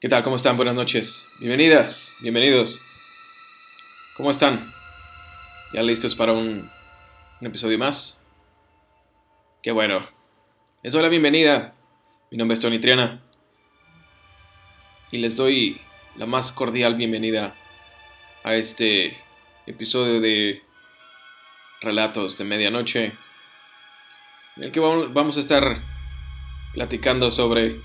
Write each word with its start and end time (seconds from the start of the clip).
¿Qué 0.00 0.08
tal? 0.08 0.22
¿Cómo 0.22 0.36
están? 0.36 0.56
Buenas 0.56 0.76
noches. 0.76 1.28
Bienvenidas, 1.40 2.14
bienvenidos. 2.20 2.80
¿Cómo 4.16 4.30
están? 4.30 4.72
¿Ya 5.72 5.82
listos 5.82 6.14
para 6.14 6.32
un, 6.32 6.70
un 7.40 7.46
episodio 7.48 7.76
más? 7.80 8.22
Qué 9.60 9.72
bueno. 9.72 10.06
Les 10.84 10.92
doy 10.92 11.02
la 11.02 11.08
bienvenida. 11.08 11.74
Mi 12.30 12.38
nombre 12.38 12.54
es 12.54 12.60
Tony 12.60 12.78
Triana. 12.78 13.24
Y 15.10 15.18
les 15.18 15.36
doy 15.36 15.80
la 16.14 16.26
más 16.26 16.52
cordial 16.52 16.94
bienvenida 16.94 17.56
a 18.44 18.54
este 18.54 19.18
episodio 19.66 20.20
de 20.20 20.62
Relatos 21.80 22.38
de 22.38 22.44
Medianoche. 22.44 23.04
En 24.58 24.62
el 24.62 24.70
que 24.70 24.78
vamos 24.78 25.36
a 25.36 25.40
estar 25.40 25.82
platicando 26.72 27.32
sobre 27.32 27.80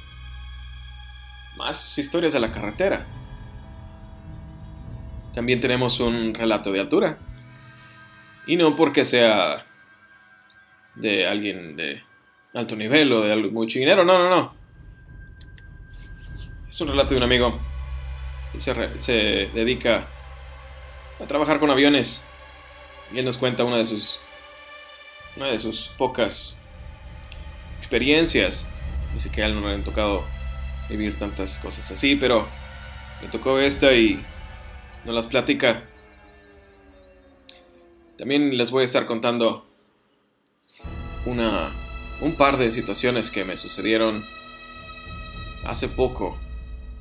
más 1.56 1.98
historias 1.98 2.34
de 2.34 2.40
la 2.40 2.52
carretera. 2.52 3.06
También 5.34 5.60
tenemos 5.60 6.00
un 6.00 6.34
relato 6.34 6.72
de 6.72 6.80
altura. 6.80 7.18
Y 8.46 8.56
no 8.56 8.76
porque 8.76 9.06
sea 9.06 9.66
de 10.96 11.28
alguien 11.28 11.76
de 11.76 12.04
alto 12.54 12.76
nivel 12.76 13.12
o 13.12 13.22
de 13.22 13.36
muy 13.50 13.68
chinero, 13.68 14.04
no, 14.06 14.20
no, 14.20 14.30
no. 14.30 14.54
Es 16.70 16.80
un 16.82 16.90
relato 16.90 17.12
de 17.12 17.18
un 17.18 17.24
amigo 17.24 17.60
que 18.52 18.62
se, 18.62 19.02
se 19.02 19.14
dedica 19.54 20.08
a 21.20 21.26
trabajar 21.26 21.60
con 21.60 21.72
aviones. 21.72 22.24
Y 23.14 23.20
él 23.20 23.26
nos 23.26 23.38
cuenta 23.38 23.64
una 23.64 23.78
de 23.78 23.86
sus, 23.86 24.20
una 25.36 25.48
de 25.48 25.60
sus 25.60 25.90
pocas 25.98 26.58
experiencias. 27.78 28.70
Dice 29.14 29.32
que 29.32 29.44
a 29.44 29.46
él 29.48 29.56
no 29.56 29.68
le 29.68 29.76
han 29.76 29.84
tocado 29.84 30.26
vivir 30.90 31.18
tantas 31.18 31.60
cosas 31.60 31.90
así, 31.92 32.16
pero 32.16 32.48
me 33.22 33.28
tocó 33.30 33.60
esta 33.60 33.94
y 33.94 34.24
no 35.06 35.14
las 35.14 35.26
platica. 35.28 35.84
También 38.18 38.58
les 38.58 38.72
voy 38.72 38.82
a 38.82 38.86
estar 38.86 39.06
contando 39.06 39.66
una, 41.26 41.72
un 42.22 42.36
par 42.36 42.58
de 42.58 42.72
situaciones 42.72 43.30
que 43.30 43.46
me 43.46 43.58
sucedieron 43.58 44.26
hace 45.66 45.88
poco. 45.88 46.38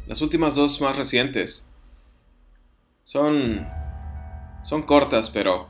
Las 0.06 0.20
últimas 0.22 0.54
dos 0.54 0.80
más 0.80 0.96
recientes 0.96 1.68
son 3.04 3.66
son 4.64 4.82
cortas, 4.82 5.30
pero 5.30 5.68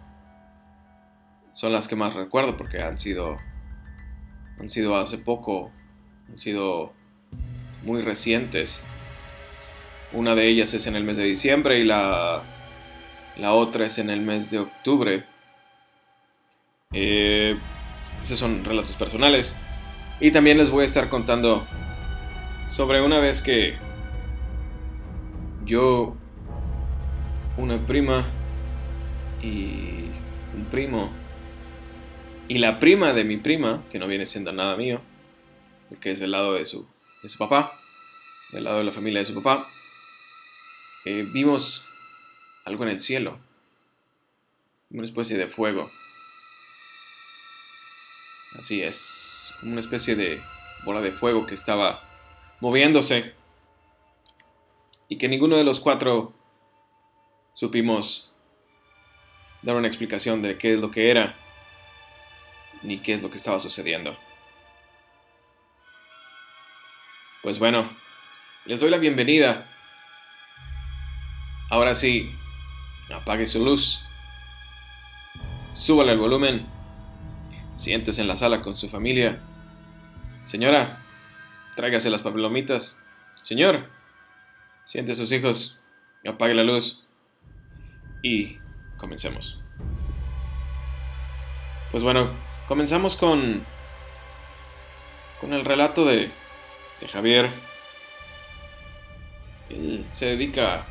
son 1.54 1.72
las 1.72 1.88
que 1.88 1.96
más 1.96 2.14
recuerdo 2.14 2.56
porque 2.56 2.82
han 2.82 2.98
sido 2.98 3.38
han 4.58 4.68
sido 4.68 4.96
hace 4.96 5.18
poco, 5.18 5.72
han 6.28 6.38
sido 6.38 6.92
muy 7.82 8.02
recientes. 8.02 8.82
Una 10.12 10.34
de 10.34 10.48
ellas 10.48 10.74
es 10.74 10.86
en 10.86 10.96
el 10.96 11.04
mes 11.04 11.16
de 11.16 11.24
diciembre 11.24 11.78
y 11.78 11.84
la, 11.84 12.42
la 13.36 13.52
otra 13.52 13.86
es 13.86 13.98
en 13.98 14.10
el 14.10 14.20
mes 14.20 14.50
de 14.50 14.58
octubre. 14.58 15.24
Eh, 16.92 17.56
esos 18.22 18.38
son 18.38 18.64
relatos 18.64 18.96
personales. 18.96 19.56
Y 20.20 20.30
también 20.30 20.58
les 20.58 20.70
voy 20.70 20.82
a 20.82 20.86
estar 20.86 21.08
contando 21.08 21.66
sobre 22.70 23.00
una 23.02 23.18
vez 23.18 23.40
que 23.40 23.74
yo, 25.64 26.16
una 27.56 27.78
prima 27.86 28.24
y 29.42 30.10
un 30.54 30.66
primo 30.70 31.10
y 32.48 32.58
la 32.58 32.78
prima 32.78 33.14
de 33.14 33.24
mi 33.24 33.38
prima, 33.38 33.82
que 33.90 33.98
no 33.98 34.06
viene 34.06 34.26
siendo 34.26 34.52
nada 34.52 34.76
mío, 34.76 35.00
porque 35.88 36.10
es 36.10 36.20
del 36.20 36.32
lado 36.32 36.52
de 36.52 36.66
su 36.66 36.86
de 37.22 37.28
su 37.28 37.38
papá, 37.38 37.80
del 38.50 38.64
lado 38.64 38.78
de 38.78 38.84
la 38.84 38.92
familia 38.92 39.20
de 39.20 39.26
su 39.26 39.34
papá, 39.34 39.68
eh, 41.04 41.26
vimos 41.28 41.88
algo 42.64 42.84
en 42.84 42.90
el 42.90 43.00
cielo, 43.00 43.38
una 44.90 45.04
especie 45.04 45.36
de 45.36 45.48
fuego. 45.48 45.90
Así 48.58 48.82
es, 48.82 49.54
una 49.62 49.80
especie 49.80 50.14
de 50.14 50.42
bola 50.84 51.00
de 51.00 51.12
fuego 51.12 51.46
que 51.46 51.54
estaba 51.54 52.02
moviéndose 52.60 53.34
y 55.08 55.18
que 55.18 55.28
ninguno 55.28 55.56
de 55.56 55.64
los 55.64 55.80
cuatro 55.80 56.34
supimos 57.54 58.32
dar 59.62 59.76
una 59.76 59.88
explicación 59.88 60.42
de 60.42 60.58
qué 60.58 60.72
es 60.72 60.78
lo 60.78 60.90
que 60.90 61.10
era 61.10 61.36
ni 62.82 62.98
qué 62.98 63.14
es 63.14 63.22
lo 63.22 63.30
que 63.30 63.36
estaba 63.36 63.60
sucediendo. 63.60 64.16
Pues 67.42 67.58
bueno, 67.58 67.90
les 68.66 68.80
doy 68.80 68.88
la 68.88 68.98
bienvenida. 68.98 69.66
Ahora 71.70 71.96
sí, 71.96 72.32
apague 73.12 73.48
su 73.48 73.64
luz, 73.64 74.00
súbale 75.74 76.12
el 76.12 76.18
volumen, 76.18 76.66
siéntese 77.76 78.20
en 78.20 78.28
la 78.28 78.36
sala 78.36 78.60
con 78.60 78.76
su 78.76 78.88
familia. 78.88 79.40
Señora, 80.46 81.00
tráigase 81.74 82.10
las 82.10 82.22
papelomitas. 82.22 82.96
Señor, 83.42 83.88
siente 84.84 85.12
a 85.12 85.16
sus 85.16 85.32
hijos, 85.32 85.80
apague 86.24 86.54
la 86.54 86.62
luz 86.62 87.08
y 88.22 88.58
comencemos. 88.98 89.60
Pues 91.90 92.04
bueno, 92.04 92.30
comenzamos 92.68 93.16
con 93.16 93.64
con 95.40 95.52
el 95.52 95.64
relato 95.64 96.04
de 96.04 96.30
Javier. 97.08 97.50
Él 99.70 100.04
se 100.12 100.26
dedica 100.26 100.84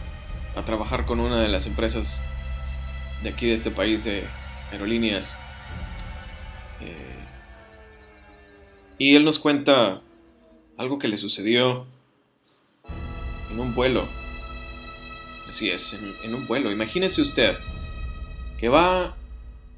a 0.55 0.65
trabajar 0.65 1.05
con 1.05 1.19
una 1.19 1.41
de 1.41 1.47
las 1.47 1.65
empresas 1.65 2.21
de 3.23 3.29
aquí 3.29 3.47
de 3.47 3.53
este 3.53 3.71
país 3.71 4.03
de 4.03 4.25
aerolíneas. 4.71 5.37
Eh, 6.81 7.15
y 8.97 9.15
él 9.15 9.23
nos 9.23 9.39
cuenta 9.39 10.01
algo 10.77 10.99
que 10.99 11.07
le 11.07 11.17
sucedió 11.17 11.85
en 13.51 13.59
un 13.59 13.75
vuelo. 13.75 14.07
Así 15.49 15.69
es, 15.69 15.93
en, 15.93 16.15
en 16.23 16.33
un 16.33 16.47
vuelo. 16.47 16.71
Imagínese 16.71 17.21
usted 17.21 17.57
que 18.57 18.69
va 18.69 19.15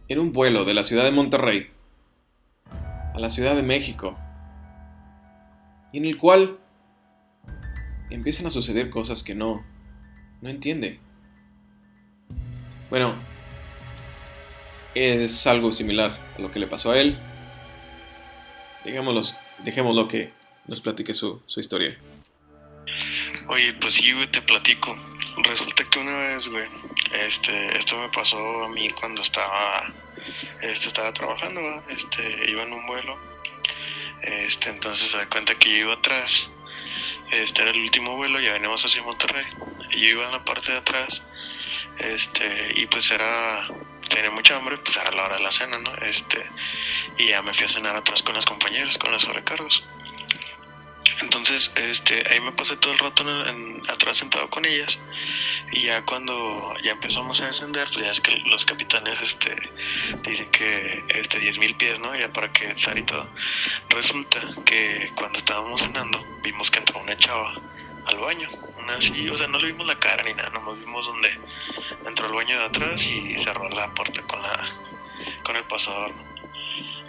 en 0.07 0.19
un 0.19 0.33
vuelo 0.33 0.65
de 0.65 0.73
la 0.73 0.83
ciudad 0.83 1.03
de 1.03 1.11
Monterrey 1.11 1.69
a 3.13 3.19
la 3.19 3.29
Ciudad 3.29 3.55
de 3.55 3.63
México 3.63 4.17
y 5.93 5.99
en 5.99 6.05
el 6.05 6.17
cual 6.17 6.59
empiezan 8.09 8.47
a 8.47 8.49
suceder 8.49 8.89
cosas 8.89 9.23
que 9.23 9.35
no, 9.35 9.63
no 10.41 10.49
entiende. 10.49 10.99
Bueno, 12.89 13.15
es 14.95 15.47
algo 15.47 15.71
similar 15.71 16.19
a 16.35 16.41
lo 16.41 16.51
que 16.51 16.59
le 16.59 16.67
pasó 16.67 16.91
a 16.91 16.99
él. 16.99 17.17
Dejémoslo, 18.83 19.21
dejémoslo 19.63 20.07
que 20.07 20.33
nos 20.67 20.81
platique 20.81 21.13
su, 21.13 21.41
su 21.45 21.59
historia. 21.59 21.95
Oye, 23.47 23.73
pues 23.79 23.93
sí, 23.93 24.11
güey, 24.13 24.27
te 24.27 24.41
platico. 24.41 24.97
Resulta 25.43 25.83
que 25.89 25.99
una 25.99 26.17
vez, 26.17 26.47
güey, 26.47 26.65
este, 27.27 27.77
esto 27.77 27.97
me 27.97 28.09
pasó 28.09 28.63
a 28.63 28.69
mí 28.69 28.89
cuando 28.89 29.21
estaba, 29.21 29.93
este, 30.61 30.87
estaba 30.87 31.13
trabajando, 31.13 31.61
este, 31.89 32.49
iba 32.49 32.63
en 32.63 32.73
un 32.73 32.87
vuelo 32.87 33.32
este, 34.23 34.69
entonces 34.69 35.09
se 35.09 35.17
da 35.17 35.28
cuenta 35.28 35.56
que 35.56 35.69
yo 35.69 35.78
iba 35.78 35.94
atrás. 35.94 36.50
Este 37.31 37.61
era 37.61 37.72
el 37.72 37.81
último 37.81 38.16
vuelo, 38.16 38.39
ya 38.39 38.53
venimos 38.53 38.85
hacia 38.85 39.01
Monterrey. 39.03 39.45
Yo 39.91 40.09
iba 40.09 40.25
en 40.25 40.31
la 40.31 40.45
parte 40.45 40.72
de 40.72 40.78
atrás. 40.79 41.22
Este, 42.00 42.73
y 42.75 42.85
pues 42.88 43.12
era 43.12 43.67
tenía 44.09 44.31
mucha 44.31 44.56
hambre, 44.56 44.78
pues 44.78 44.97
era 44.97 45.12
la 45.12 45.25
hora 45.25 45.38
de 45.38 45.44
la 45.44 45.51
cena, 45.51 45.78
¿no? 45.79 45.94
Este, 45.95 46.38
y 47.18 47.27
ya 47.27 47.42
me 47.42 47.53
fui 47.53 47.65
a 47.65 47.68
cenar 47.68 47.95
atrás 47.95 48.21
con 48.21 48.36
las 48.36 48.45
compañeras, 48.45 48.97
con 48.97 49.12
los 49.12 49.24
sobrecargos. 49.24 49.83
Entonces, 51.21 51.71
este, 51.75 52.24
ahí 52.31 52.39
me 52.39 52.51
pasé 52.51 52.75
todo 52.77 52.94
el 52.94 53.00
rato 53.00 53.24
en, 53.48 53.81
atrás 53.89 54.18
sentado 54.18 54.50
con 54.50 54.65
ellas. 54.65 55.00
Y 55.71 55.83
ya 55.83 56.04
cuando 56.06 56.74
ya 56.83 56.92
empezamos 56.92 57.42
a 57.42 57.48
descender, 57.48 57.88
pues 57.92 58.06
ya 58.06 58.12
es 58.12 58.21
que 58.21 58.36
los 58.45 58.65
capitanes 58.65 59.21
este, 59.21 59.56
dicen 60.24 60.50
que 60.51 61.04
este, 61.10 61.39
10.000 61.39 61.77
pies, 61.77 62.00
¿no? 62.00 62.15
Ya 62.15 62.31
para 62.31 62.51
que 62.51 62.71
estar 62.71 62.98
y 62.98 63.04
todo. 63.04 63.30
Resulta 63.89 64.39
que 64.65 65.12
cuando 65.15 65.39
estábamos 65.39 65.81
cenando, 65.81 66.24
vimos 66.44 66.71
que 66.71 66.80
entró 66.80 67.00
una 67.00 67.18
chava 67.18 67.54
al 68.06 68.19
baño. 68.19 68.50
Una 68.80 68.95
así, 68.95 69.30
o 69.30 69.38
sea, 69.38 69.48
no 69.48 69.59
le 69.59 69.68
vimos 69.68 69.88
la 69.88 69.98
cara 69.98 70.24
ni 70.24 70.33
nada, 70.33 70.50
nomás 70.50 70.77
vimos 70.77 71.06
donde 71.06 71.30
entró 72.06 72.25
al 72.27 72.33
baño 72.33 72.59
de 72.59 72.66
atrás 72.66 73.06
y 73.06 73.36
cerró 73.36 73.69
la 73.69 73.94
puerta 73.94 74.21
con, 74.24 74.42
la, 74.42 74.56
con 75.44 75.56
el 75.56 75.63
pasador. 75.66 76.13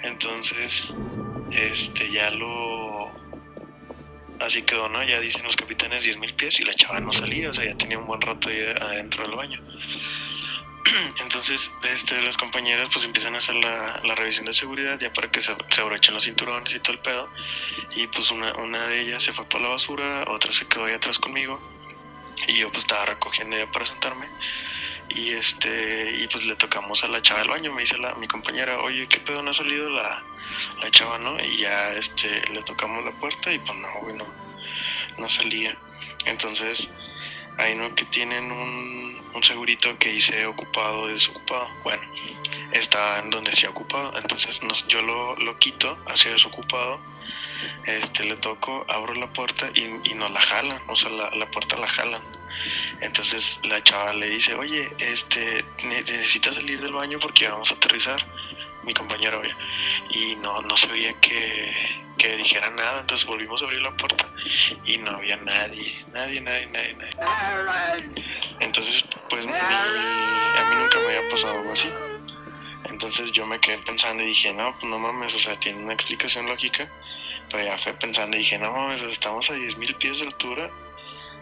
Entonces, 0.03 0.95
este, 1.51 2.11
ya 2.11 2.31
lo 2.31 3.24
Así 4.41 4.63
quedó, 4.63 4.89
¿no? 4.89 5.03
Ya 5.05 5.21
dicen 5.21 5.45
los 5.45 5.57
capitanes 5.57 6.05
10.000 6.05 6.35
pies 6.35 6.61
y 6.61 6.65
la 6.65 6.75
chava 6.75 7.01
no 7.01 7.13
salía, 7.13 7.51
o 7.51 7.53
sea, 7.53 7.65
ya 7.65 7.77
tenía 7.77 7.99
un 7.99 8.07
buen 8.07 8.21
rato 8.21 8.49
ahí 8.49 8.61
adentro 8.81 9.27
del 9.27 9.37
baño. 9.37 9.61
Entonces, 11.23 11.73
este, 11.85 12.21
las 12.23 12.37
compañeras 12.37 12.89
pues 12.93 13.05
empiezan 13.05 13.35
a 13.35 13.39
hacer 13.39 13.55
la, 13.57 14.01
la 14.05 14.15
revisión 14.15 14.45
de 14.45 14.55
seguridad 14.55 14.99
ya 14.99 15.13
para 15.13 15.31
que 15.31 15.41
se, 15.41 15.55
se, 15.71 15.81
abrochen 15.81 16.15
los 16.15 16.25
cinturones 16.25 16.75
y 16.75 16.81
todo 16.81 16.93
el 16.93 16.99
pedo. 16.99 17.29
Y 17.97 18.07
pues 18.09 18.31
una, 18.31 18.53
una 18.55 18.87
de 18.87 19.01
ellas 19.01 19.23
se 19.23 19.33
fue 19.33 19.45
por 19.47 19.61
la 19.61 19.69
basura, 19.69 20.25
otra 20.29 20.53
se 20.53 20.67
quedó 20.67 20.85
ahí 20.85 20.95
atrás 20.95 21.19
conmigo. 21.19 21.61
Y 22.49 22.59
yo 22.59 22.71
pues 22.71 22.85
estaba 22.85 23.07
recogiendo 23.07 23.57
ya 23.57 23.71
para 23.71 23.87
sentarme. 23.87 24.27
Y 25.11 25.31
este, 25.31 26.19
y 26.21 26.27
pues 26.29 26.47
le 26.47 26.57
tocamos 26.57 27.05
a 27.05 27.09
la 27.09 27.23
chava 27.23 27.41
del 27.41 27.51
baño, 27.51 27.73
me 27.73 27.83
dice 27.83 27.99
la, 27.99 28.15
mi 28.15 28.27
compañera, 28.27 28.81
oye, 28.81 29.07
¿qué 29.07 29.21
pedo 29.21 29.43
no 29.43 29.51
ha 29.51 29.55
salido 29.55 29.89
la, 29.91 30.25
la 30.83 30.91
chava, 30.91 31.19
no? 31.19 31.39
Y 31.41 31.59
ya 31.59 31.93
este, 31.93 32.43
le 32.53 32.63
tocamos 32.63 33.05
la 33.05 33.13
puerta 33.13 33.53
y 33.53 33.59
pues 33.59 33.79
no, 33.79 33.89
güey, 34.01 34.17
no, 34.17 35.29
salía. 35.29 35.77
Entonces, 36.27 36.91
ahí 37.59 37.75
no 37.75 37.95
que 37.95 38.05
tienen 38.07 38.51
un, 38.51 39.31
un 39.35 39.45
segurito 39.45 39.97
que 39.99 40.11
dice 40.11 40.47
ocupado, 40.47 41.07
desocupado. 41.07 41.69
Bueno, 41.83 42.03
está 42.73 43.21
en 43.21 43.31
donde 43.31 43.53
se 43.53 43.67
ha 43.67 43.71
ocupado. 43.71 44.17
Entonces 44.19 44.61
yo 44.89 45.03
lo, 45.03 45.37
lo 45.37 45.57
quito 45.59 45.99
hacia 46.07 46.33
desocupado. 46.33 47.01
Este, 47.87 48.25
le 48.25 48.37
toco, 48.37 48.85
abro 48.89 49.15
la 49.15 49.33
puerta 49.33 49.71
y, 49.75 50.11
y 50.11 50.15
nos 50.15 50.31
la 50.31 50.41
jalan, 50.41 50.83
o 50.89 50.97
sea, 50.97 51.11
la, 51.11 51.31
la, 51.31 51.51
puerta 51.51 51.77
la 51.77 51.89
jalan. 51.89 52.23
Entonces 53.01 53.59
la 53.65 53.83
chava 53.83 54.13
le 54.15 54.31
dice, 54.31 54.55
oye, 54.55 54.91
este, 54.99 55.65
necesitas 55.85 56.55
salir 56.55 56.81
del 56.81 56.93
baño 56.93 57.19
porque 57.19 57.49
vamos 57.49 57.71
a 57.71 57.75
aterrizar. 57.75 58.25
Mi 58.83 58.93
compañero, 58.93 59.41
oye. 59.41 59.55
Y 60.11 60.37
no, 60.37 60.61
no 60.61 60.77
se 60.77 60.89
veía 60.89 61.19
que, 61.21 62.03
que 62.19 62.37
dijera 62.37 62.71
nada, 62.71 63.01
entonces 63.01 63.27
volvimos 63.27 63.63
a 63.63 63.65
abrir 63.65 63.81
la 63.81 63.97
puerta 63.97 64.29
y 64.85 64.99
no 64.99 65.13
había 65.13 65.37
nadie, 65.39 66.05
nadie, 66.13 66.41
nadie, 66.41 66.67
nadie, 66.67 66.95
nadie. 66.95 67.15
Entonces, 68.61 69.05
pues 69.31 69.47
a 69.47 69.49
mí 69.49 70.77
nunca 70.77 70.99
me 70.99 71.17
había 71.17 71.29
pasado 71.31 71.59
algo 71.59 71.73
así. 71.73 71.89
Entonces 72.85 73.33
yo 73.33 73.47
me 73.47 73.59
quedé 73.61 73.79
pensando 73.79 74.23
y 74.23 74.27
dije, 74.27 74.53
no, 74.53 74.73
pues 74.79 74.85
no 74.85 74.99
mames, 74.99 75.35
o 75.35 75.39
sea, 75.39 75.59
tiene 75.59 75.83
una 75.83 75.95
explicación 75.95 76.47
lógica. 76.47 76.89
Pero 77.51 77.65
ya 77.65 77.79
fue 77.79 77.93
pensando 77.95 78.37
y 78.37 78.41
dije, 78.41 78.59
no 78.59 78.73
mames, 78.73 79.03
estamos 79.03 79.51
a 79.51 79.55
10.000 79.55 79.97
pies 79.97 80.19
de 80.19 80.27
altura. 80.27 80.71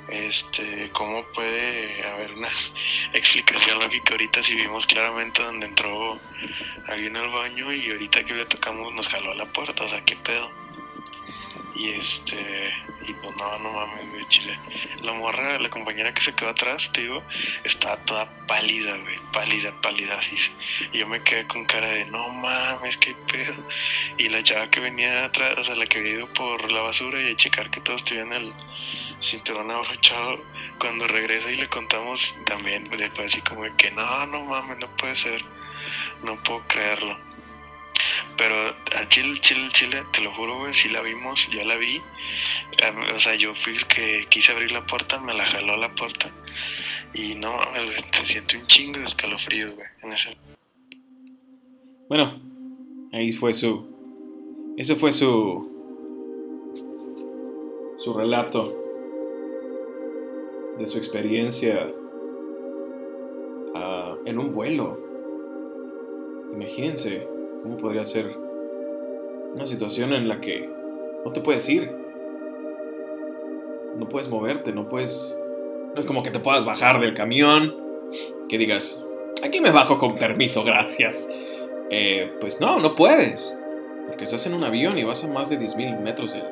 Este, 0.09 0.91
¿cómo 0.93 1.25
puede 1.33 2.07
haber 2.09 2.33
una 2.33 2.49
explicación 3.13 3.79
lógica 3.79 4.13
ahorita 4.13 4.43
si 4.43 4.55
vimos 4.55 4.87
claramente 4.87 5.43
donde 5.43 5.67
entró 5.67 6.21
alguien 6.89 7.17
al 7.17 7.31
baño 7.31 7.73
y 7.73 7.91
ahorita 7.91 8.25
que 8.25 8.35
le 8.35 8.47
tocamos 8.47 8.93
nos 8.93 9.09
jaló 9.09 9.33
a 9.33 9.35
la 9.35 9.47
puerta? 9.47 9.85
O 9.85 9.89
sea, 9.89 10.05
¿qué 10.05 10.17
pedo? 10.17 10.62
Y 11.75 11.89
este, 11.89 12.75
y 13.09 13.13
pues 13.15 13.37
no, 13.37 13.59
no 13.59 13.73
mames, 13.73 14.11
güey, 14.11 14.25
chile. 14.27 14.59
La 15.03 15.13
morra, 15.13 15.59
la 15.59 15.71
compañera 15.71 16.13
que 16.13 16.21
se 16.21 16.35
quedó 16.35 16.51
atrás, 16.51 16.91
te 16.93 17.03
digo, 17.03 17.23
estaba 17.65 17.97
toda 17.99 18.27
pálida, 18.47 18.97
güey, 18.99 19.17
pálida, 19.33 19.73
pálida, 19.81 20.17
así. 20.19 20.37
Y 20.93 20.99
yo 20.99 21.07
me 21.07 21.23
quedé 21.23 21.47
con 21.47 21.65
cara 21.65 21.89
de, 21.89 22.05
no 22.07 22.29
mames, 22.29 22.99
qué 22.99 23.15
pedo. 23.15 23.67
Y 24.19 24.29
la 24.29 24.43
chava 24.43 24.71
que 24.71 24.81
venía 24.81 25.25
atrás, 25.25 25.57
o 25.59 25.65
sea, 25.65 25.75
la 25.75 25.87
que 25.87 25.99
había 25.99 26.13
ido 26.13 26.27
por 26.29 26.71
la 26.71 26.83
basura 26.83 27.23
y 27.23 27.33
a 27.33 27.37
checar 27.37 27.71
que 27.71 27.81
todos 27.81 28.05
tuvieran 28.05 28.33
el 28.33 28.53
cinturón 29.21 29.71
abrochado, 29.71 30.43
cuando 30.79 31.07
regresa 31.07 31.51
y 31.51 31.57
le 31.57 31.69
contamos 31.69 32.35
también, 32.45 32.91
después 32.91 33.29
así 33.29 33.41
como 33.41 33.65
de 33.65 33.75
que, 33.77 33.91
no, 33.93 34.27
no 34.27 34.45
mames, 34.45 34.79
no 34.79 34.89
puede 34.97 35.15
ser, 35.17 35.45
no 36.23 36.43
puedo 36.43 36.67
creerlo. 36.67 37.32
Pero 38.37 38.55
a 38.99 39.09
Chile, 39.09 39.39
Chile, 39.41 39.69
Chile, 39.73 40.03
te 40.13 40.21
lo 40.21 40.33
juro, 40.33 40.59
güey, 40.59 40.75
sí 40.75 40.89
la 40.89 41.01
vimos, 41.01 41.49
yo 41.51 41.65
la 41.65 41.77
vi. 41.77 42.01
O 43.15 43.19
sea, 43.19 43.35
yo 43.35 43.55
fui 43.55 43.75
el 43.75 43.87
que 43.87 44.27
quise 44.29 44.53
abrir 44.53 44.73
la 44.73 44.87
puerta, 44.87 45.21
me 45.21 45.35
la 45.35 45.45
jaló 45.45 45.77
la 45.77 45.95
puerta. 45.95 46.31
Y 47.15 47.35
no, 47.35 47.59
se 48.13 48.27
siente 48.27 48.57
un 48.57 48.67
chingo 48.67 48.99
de 48.99 49.05
escalofrío, 49.07 49.75
güey, 49.75 49.87
en 50.03 50.13
ese. 50.13 50.37
Bueno, 52.09 52.41
ahí 53.13 53.33
fue 53.33 53.53
su. 53.53 53.87
Ese 54.77 54.97
fue 54.97 55.13
su. 55.13 55.71
Su 57.99 58.15
relato 58.15 58.79
de 60.79 60.87
su 60.87 60.99
experiencia 60.99 61.87
uh, 63.75 64.27
en 64.27 64.39
un 64.39 64.53
vuelo. 64.53 64.99
Imagínense 66.53 67.29
¿Cómo 67.63 67.77
podría 67.77 68.05
ser 68.05 68.37
una 69.55 69.67
situación 69.67 70.13
en 70.13 70.29
la 70.29 70.41
que 70.41 70.69
no 71.25 71.33
te 71.33 71.41
puedes 71.41 71.69
ir? 71.69 71.91
No 73.97 74.09
puedes 74.09 74.29
moverte, 74.29 74.73
no 74.73 74.89
puedes... 74.89 75.39
No 75.95 76.01
es 76.01 76.07
como 76.07 76.23
que 76.23 76.31
te 76.31 76.41
puedas 76.41 76.65
bajar 76.65 77.01
del 77.01 77.15
camión, 77.15 77.77
que 78.49 78.59
digas, 78.59 79.07
aquí 79.45 79.61
me 79.61 79.71
bajo 79.71 79.99
con 79.99 80.17
permiso, 80.17 80.65
gracias. 80.65 81.29
Eh, 81.91 82.33
pues 82.41 82.61
no, 82.61 82.81
no 82.81 82.95
puedes. 82.95 83.57
Porque 84.09 84.25
estás 84.25 84.45
en 84.47 84.55
un 84.55 84.65
avión 84.65 84.99
y 84.99 85.05
vas 85.05 85.23
a 85.23 85.29
más 85.29 85.51
de 85.51 85.61
10.000 85.61 86.01
metros, 86.01 86.33
de, 86.33 86.43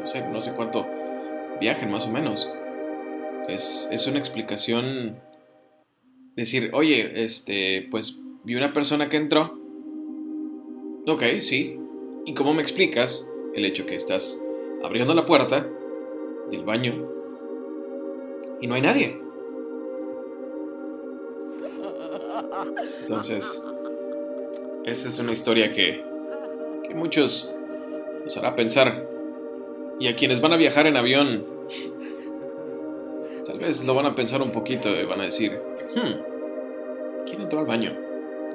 no, 0.00 0.06
sé, 0.06 0.26
no 0.28 0.40
sé 0.40 0.52
cuánto 0.52 0.86
viajen 1.60 1.90
más 1.90 2.06
o 2.06 2.10
menos. 2.10 2.48
Es, 3.48 3.88
es 3.90 4.06
una 4.06 4.18
explicación 4.18 5.20
decir, 6.36 6.70
oye, 6.72 7.24
este, 7.24 7.86
pues 7.90 8.22
vi 8.44 8.54
una 8.54 8.72
persona 8.72 9.08
que 9.08 9.16
entró 9.16 9.63
Ok, 11.06 11.22
sí. 11.40 11.78
¿Y 12.24 12.32
cómo 12.32 12.54
me 12.54 12.62
explicas 12.62 13.28
el 13.54 13.66
hecho 13.66 13.84
que 13.84 13.94
estás 13.94 14.42
abriendo 14.82 15.14
la 15.14 15.26
puerta 15.26 15.68
del 16.50 16.64
baño 16.64 17.06
y 18.62 18.66
no 18.66 18.74
hay 18.74 18.80
nadie? 18.80 19.20
Entonces, 23.02 23.62
esa 24.86 25.08
es 25.08 25.18
una 25.18 25.32
historia 25.32 25.70
que, 25.72 26.02
que 26.88 26.94
muchos 26.94 27.52
nos 28.24 28.36
hará 28.38 28.56
pensar. 28.56 29.06
Y 30.00 30.08
a 30.08 30.16
quienes 30.16 30.40
van 30.40 30.54
a 30.54 30.56
viajar 30.56 30.86
en 30.86 30.96
avión, 30.96 31.44
tal 33.44 33.58
vez 33.58 33.84
lo 33.84 33.94
van 33.94 34.06
a 34.06 34.14
pensar 34.14 34.40
un 34.40 34.52
poquito 34.52 34.88
y 34.88 35.04
van 35.04 35.20
a 35.20 35.24
decir, 35.24 35.60
hmm, 35.94 37.24
¿quién 37.26 37.42
entró 37.42 37.60
al 37.60 37.66
baño? 37.66 37.94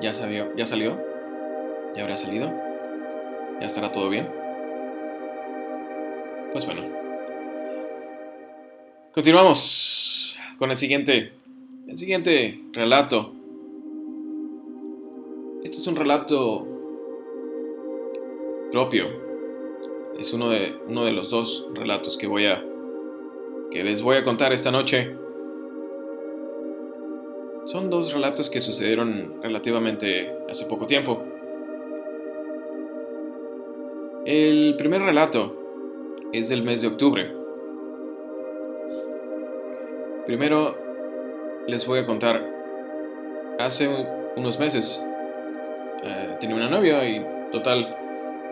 ¿Ya 0.02 0.16
salió? 0.16 0.48
¿Ya 0.56 0.66
salió? 0.66 1.09
¿Ya 1.96 2.04
habrá 2.04 2.18
salido? 2.18 2.52
¿Ya 3.60 3.68
estará 3.68 3.92
todo 3.92 4.10
bien? 4.10 4.28
Pues 6.52 6.66
bueno. 6.66 6.84
Continuamos 9.14 10.38
con 10.58 10.72
el 10.72 10.78
siguiente. 10.78 11.34
El 11.88 11.98
siguiente 11.98 12.62
relato. 12.74 13.34
Este 15.64 15.78
es 15.78 15.88
un 15.88 15.96
relato 15.96 16.66
propio. 18.72 19.08
Es 20.18 20.34
uno 20.34 20.50
de, 20.50 20.76
uno 20.88 21.06
de 21.06 21.12
los 21.12 21.30
dos 21.30 21.68
relatos 21.74 22.18
que 22.18 22.28
voy 22.28 22.46
a. 22.46 22.64
que 23.72 23.84
les 23.84 24.02
voy 24.02 24.18
a 24.18 24.24
contar 24.24 24.54
esta 24.54 24.72
noche. 24.72 25.16
Son 27.66 27.90
dos 27.90 28.14
relatos 28.14 28.50
que 28.50 28.62
sucedieron 28.62 29.42
relativamente 29.44 30.32
hace 30.50 30.66
poco 30.66 30.86
tiempo. 30.86 31.24
El 34.26 34.76
primer 34.78 35.02
relato 35.02 35.56
es 36.34 36.50
del 36.50 36.64
mes 36.64 36.82
de 36.82 36.88
octubre. 36.88 37.34
Primero 40.26 40.78
les 41.68 41.88
voy 41.88 42.00
a 42.00 42.06
contar, 42.06 42.44
hace 43.60 43.88
unos 44.36 44.60
meses 44.60 45.02
eh, 46.04 46.38
tenía 46.40 46.56
una 46.56 46.70
novia 46.70 47.08
y 47.08 47.26
total, 47.52 47.96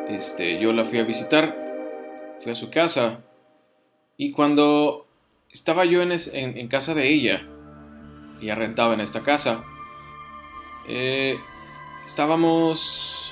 este, 0.08 0.58
yo 0.60 0.72
la 0.72 0.86
fui 0.86 1.00
a 1.00 1.04
visitar, 1.04 1.56
fui 2.40 2.54
a 2.54 2.56
su 2.56 2.70
casa 2.70 3.20
y 4.16 4.32
cuando 4.32 5.06
estaba 5.52 5.86
yo 5.86 6.02
en, 6.02 6.12
en, 6.12 6.68
casa 6.70 6.94
de 6.94 7.10
ella, 7.10 7.46
ella 8.42 8.56
rentaba 8.56 8.94
en 8.94 9.02
esta 9.02 9.22
casa, 9.22 9.64
eh, 10.88 11.38
estábamos 12.06 13.27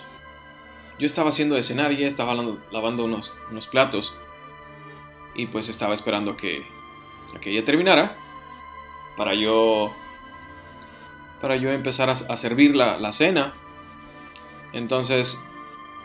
yo 1.00 1.06
estaba 1.06 1.30
haciendo 1.30 1.56
de 1.56 1.64
cenar 1.64 1.92
y 1.92 2.04
estaba 2.04 2.34
lavando 2.72 3.06
unos, 3.06 3.34
platos. 3.70 4.16
Y 5.34 5.48
pues 5.48 5.68
estaba 5.68 5.94
esperando 5.94 6.32
a 6.32 6.38
que, 6.38 6.66
a 7.36 7.40
que 7.40 7.52
ella 7.52 7.66
terminara 7.66 8.16
para 9.18 9.34
yo 9.34 9.94
para 11.42 11.58
yo 11.58 11.70
empezar 11.72 12.10
a, 12.10 12.38
servir 12.38 12.76
la, 12.76 12.98
la, 12.98 13.12
cena. 13.12 13.54
Entonces, 14.74 15.40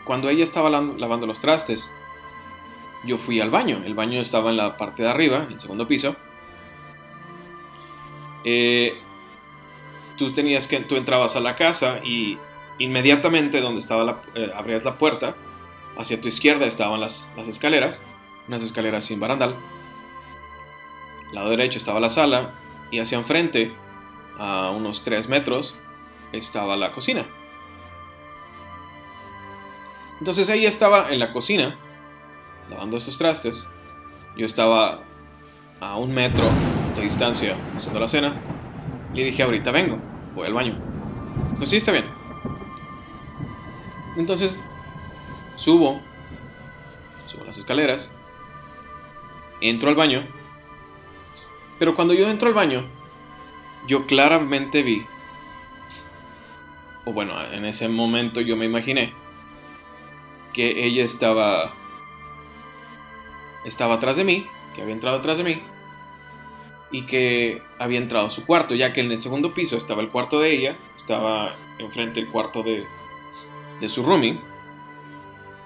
cuando 0.03 0.29
ella 0.29 0.43
estaba 0.43 0.69
lavando 0.69 1.25
los 1.25 1.39
trastes, 1.39 1.91
yo 3.05 3.17
fui 3.17 3.39
al 3.39 3.49
baño. 3.49 3.81
El 3.83 3.95
baño 3.95 4.19
estaba 4.19 4.51
en 4.51 4.57
la 4.57 4.77
parte 4.77 5.03
de 5.03 5.09
arriba, 5.09 5.43
en 5.43 5.53
el 5.53 5.59
segundo 5.59 5.87
piso. 5.87 6.15
Eh, 8.43 8.99
tú 10.17 10.31
tenías 10.31 10.67
que, 10.67 10.79
tú 10.81 10.95
entrabas 10.95 11.35
a 11.35 11.39
la 11.39 11.55
casa 11.55 11.99
y 12.03 12.37
Inmediatamente 12.81 13.61
donde 13.61 13.79
estaba 13.79 14.21
eh, 14.33 14.51
abrías 14.55 14.83
la 14.83 14.97
puerta, 14.97 15.35
hacia 15.99 16.19
tu 16.19 16.27
izquierda 16.27 16.65
estaban 16.65 16.99
las, 16.99 17.29
escaleras, 17.47 18.01
unas 18.47 18.63
escaleras 18.63 19.05
sin 19.05 19.19
barandal. 19.19 19.55
Al 21.29 21.35
lado 21.35 21.51
derecho 21.51 21.77
estaba 21.77 21.99
la 21.99 22.09
sala 22.09 22.53
y 22.89 22.97
hacia 22.97 23.19
enfrente, 23.19 23.71
a 24.39 24.71
unos 24.71 25.03
3 25.03 25.29
metros, 25.29 25.75
estaba 26.31 26.75
la 26.75 26.91
cocina. 26.91 27.23
Entonces 30.17 30.49
ella 30.49 30.67
estaba 30.67 31.11
en 31.11 31.19
la 31.19 31.31
cocina, 31.31 31.75
lavando 32.67 32.97
estos 32.97 33.19
trastes. 33.19 33.69
Yo 34.35 34.47
estaba 34.47 35.01
a 35.81 35.97
un 35.97 36.11
metro 36.15 36.45
de 36.95 37.03
distancia 37.03 37.55
haciendo 37.75 37.99
la 37.99 38.07
cena. 38.07 38.33
Le 39.13 39.23
dije, 39.23 39.43
ahorita 39.43 39.69
vengo, 39.69 39.99
voy 40.33 40.47
al 40.47 40.53
baño. 40.53 40.79
Dijo, 41.53 41.67
sí, 41.67 41.77
está 41.77 41.91
bien. 41.91 42.20
Entonces, 44.17 44.59
subo, 45.57 46.01
subo 47.27 47.45
las 47.45 47.57
escaleras, 47.57 48.11
entro 49.61 49.89
al 49.89 49.95
baño. 49.95 50.25
Pero 51.79 51.95
cuando 51.95 52.13
yo 52.13 52.29
entro 52.29 52.47
al 52.47 52.53
baño, 52.53 52.83
yo 53.87 54.05
claramente 54.05 54.83
vi, 54.83 55.05
o 57.05 57.13
bueno, 57.13 57.33
en 57.51 57.65
ese 57.65 57.87
momento 57.87 58.41
yo 58.41 58.55
me 58.55 58.65
imaginé, 58.65 59.13
que 60.53 60.85
ella 60.85 61.03
estaba 61.03 61.73
estaba 63.65 63.95
atrás 63.95 64.17
de 64.17 64.23
mí, 64.23 64.45
que 64.75 64.81
había 64.81 64.93
entrado 64.93 65.17
atrás 65.17 65.37
de 65.37 65.43
mí 65.43 65.61
y 66.91 67.03
que 67.03 67.61
había 67.79 67.99
entrado 67.99 68.27
a 68.27 68.29
su 68.29 68.45
cuarto, 68.45 68.75
ya 68.75 68.91
que 68.91 69.01
en 69.01 69.11
el 69.11 69.21
segundo 69.21 69.53
piso 69.53 69.77
estaba 69.77 70.01
el 70.01 70.09
cuarto 70.09 70.39
de 70.39 70.51
ella, 70.51 70.75
estaba 70.95 71.55
enfrente 71.77 72.19
el 72.19 72.27
cuarto 72.27 72.63
de, 72.63 72.85
de 73.81 73.89
su 73.89 74.03
roomie 74.03 74.39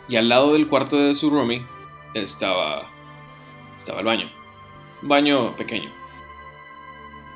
y 0.08 0.16
al 0.16 0.30
lado 0.30 0.54
del 0.54 0.68
cuarto 0.68 0.98
de 0.98 1.14
su 1.14 1.30
roomie 1.30 1.66
estaba 2.16 2.90
estaba 3.78 4.00
el 4.00 4.06
baño, 4.06 4.32
un 5.04 5.10
baño 5.10 5.56
pequeño. 5.56 5.92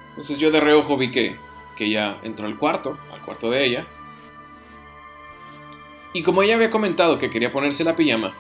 Entonces 0.10 0.40
yo 0.40 0.50
de 0.50 0.60
reojo 0.60 0.98
vi 0.98 1.12
que, 1.12 1.36
que 1.76 1.86
ella 1.86 2.18
entró 2.24 2.48
al 2.48 2.58
cuarto, 2.58 2.98
al 3.14 3.22
cuarto 3.22 3.52
de 3.52 3.66
ella, 3.66 3.86
y 6.12 6.24
como 6.24 6.42
ella 6.42 6.56
había 6.56 6.72
comentado 6.72 7.20
que 7.20 7.30
quería 7.30 7.52
ponerse 7.52 7.84
la 7.84 7.96
pijama, 7.96 8.34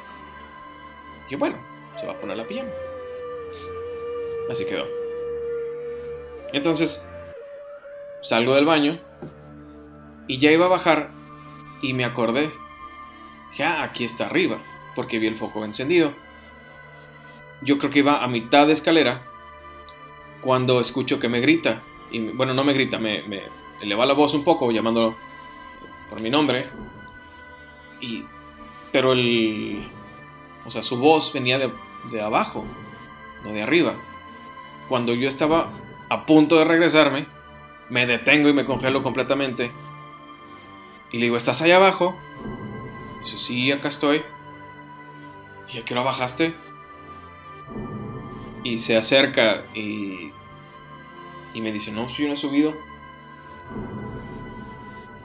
dije, 1.25 1.35
bueno, 1.35 1.57
se 1.99 2.07
va 2.07 2.13
a 2.13 2.17
poner 2.17 2.37
la 2.37 2.47
pijama. 2.47 2.69
Así 4.49 4.65
quedó. 4.65 4.87
Entonces, 6.51 7.05
salgo 8.23 8.55
del 8.55 8.65
baño 8.65 8.99
y 10.27 10.39
ya 10.39 10.51
iba 10.51 10.65
a 10.65 10.69
bajar 10.69 11.18
y 11.81 11.93
me 11.93 12.05
acordé. 12.05 12.51
Ya, 13.55 13.83
aquí 13.83 14.03
está 14.03 14.27
arriba, 14.27 14.57
porque 14.95 15.19
vi 15.19 15.27
el 15.27 15.37
foco 15.37 15.65
encendido. 15.65 16.13
Yo 17.61 17.77
creo 17.77 17.91
que 17.91 17.99
iba 17.99 18.23
a 18.23 18.27
mitad 18.27 18.67
de 18.67 18.73
escalera 18.73 19.23
cuando 20.41 20.79
escucho 20.79 21.19
que 21.19 21.29
me 21.29 21.41
grita. 21.41 21.81
Y, 22.11 22.19
bueno, 22.29 22.53
no 22.53 22.63
me 22.63 22.73
grita, 22.73 22.99
me, 22.99 23.23
me 23.23 23.43
eleva 23.81 24.05
la 24.05 24.13
voz 24.13 24.33
un 24.33 24.43
poco 24.43 24.71
llamándolo 24.71 25.15
por 26.09 26.21
mi 26.21 26.29
nombre 26.29 26.67
y, 28.01 28.23
pero 28.91 29.13
el, 29.13 29.83
o 30.65 30.71
sea, 30.71 30.81
su 30.83 30.97
voz 30.97 31.33
venía 31.33 31.59
de, 31.59 31.71
de 32.11 32.21
abajo, 32.21 32.65
no 33.43 33.51
de 33.51 33.61
arriba. 33.61 33.95
Cuando 34.87 35.13
yo 35.13 35.27
estaba 35.27 35.69
a 36.09 36.25
punto 36.25 36.57
de 36.57 36.65
regresarme, 36.65 37.27
me 37.89 38.05
detengo 38.05 38.49
y 38.49 38.53
me 38.53 38.65
congelo 38.65 39.03
completamente. 39.03 39.71
Y 41.11 41.17
le 41.17 41.25
digo, 41.25 41.37
¿estás 41.37 41.61
allá 41.61 41.77
abajo? 41.77 42.17
dice, 43.23 43.37
sí, 43.37 43.71
acá 43.71 43.89
estoy. 43.89 44.23
¿Y 45.71 45.79
a 45.79 45.85
qué 45.85 45.93
bajaste? 46.03 46.53
Y 48.63 48.77
se 48.77 48.97
acerca 48.97 49.63
y, 49.73 50.31
y 51.53 51.61
me 51.61 51.71
dice, 51.71 51.91
no, 51.91 52.09
si 52.09 52.23
yo 52.23 52.27
no 52.27 52.33
he 52.33 52.37
subido 52.37 52.73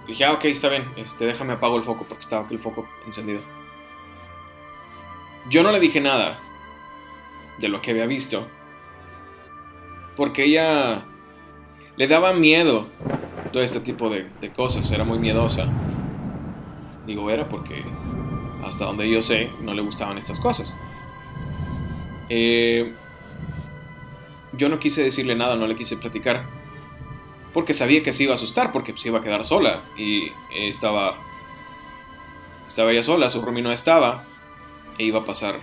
dije, 0.07 0.25
ah, 0.25 0.33
ok, 0.33 0.45
está 0.47 0.69
bien, 0.69 0.91
este, 0.97 1.27
déjame 1.27 1.55
apago 1.55 1.77
el 1.77 1.83
foco 1.83 2.05
porque 2.05 2.23
estaba 2.23 2.45
aquí 2.45 2.55
el 2.55 2.61
foco 2.61 2.87
encendido. 3.07 3.41
Yo 5.49 5.63
no 5.63 5.73
le 5.73 5.81
dije 5.81 6.01
nada 6.01 6.39
de 7.59 7.69
lo 7.69 7.81
que 7.81 7.91
había 7.91 8.07
visto, 8.07 8.47
porque 10.17 10.45
ella 10.45 11.05
le 11.97 12.07
daba 12.07 12.33
miedo 12.33 12.87
todo 13.55 13.63
este 13.63 13.79
tipo 13.79 14.11
de, 14.11 14.27
cosas, 14.51 14.91
era 14.91 15.05
muy 15.05 15.21
miedosa. 15.21 15.69
Digo, 17.07 17.31
era 17.31 17.49
porque 17.49 17.85
hasta 18.65 18.85
donde 18.85 19.09
yo 19.09 19.23
sé 19.23 19.49
no 19.63 19.75
le 19.75 19.81
gustaban 19.81 20.19
estas 20.19 20.41
cosas. 20.41 20.77
Eh, 22.29 22.93
yo 24.55 24.69
no 24.69 24.81
quise 24.81 25.05
decirle 25.05 25.37
nada, 25.37 25.55
no 25.55 25.69
le 25.69 25.77
quise 25.77 25.97
platicar 25.97 26.43
porque 27.53 27.75
sabía 27.75 28.03
que 28.03 28.13
se 28.13 28.25
iba 28.25 28.33
a 28.33 28.35
asustar, 28.35 28.73
porque 28.73 28.93
se 28.97 29.07
iba 29.07 29.21
a 29.21 29.23
quedar 29.23 29.45
sola 29.45 29.83
y 29.97 30.33
estaba, 30.53 31.17
estaba 32.67 32.91
ella 32.91 33.05
sola, 33.05 33.29
su 33.29 33.41
roomie 33.41 33.63
no 33.63 33.71
estaba 33.71 34.25
e 34.99 35.05
iba 35.05 35.21
a 35.21 35.25
pasar 35.25 35.61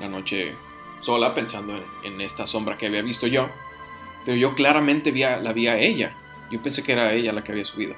la 0.00 0.08
noche 0.08 0.54
sola 1.02 1.34
pensando 1.34 1.78
en, 2.02 2.20
esta 2.22 2.46
sombra 2.46 2.78
que 2.78 2.86
había 2.86 3.02
visto 3.02 3.26
yo, 3.26 3.50
pero 4.24 4.38
yo 4.38 4.54
claramente 4.54 5.12
la 5.12 5.52
vi 5.52 5.66
a 5.66 5.78
ella, 5.78 6.14
yo 6.50 6.60
pensé 6.62 6.82
que 6.82 6.92
era 6.92 7.12
ella 7.12 7.32
la 7.32 7.42
que 7.42 7.52
había 7.52 7.64
subido. 7.64 7.94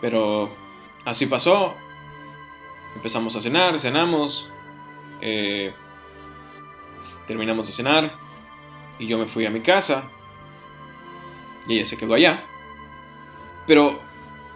Pero 0.00 0.50
así 1.04 1.26
pasó, 1.26 1.74
empezamos 2.94 3.34
a 3.36 3.42
cenar, 3.42 3.78
cenamos, 3.78 4.48
eh, 5.20 5.72
terminamos 7.26 7.66
de 7.66 7.72
cenar 7.72 8.14
y 8.98 9.06
yo 9.06 9.18
me 9.18 9.26
fui 9.26 9.46
a 9.46 9.50
mi 9.50 9.60
casa 9.60 10.10
y 11.66 11.76
ella 11.76 11.86
se 11.86 11.96
quedó 11.96 12.14
allá. 12.14 12.44
Pero 13.66 14.00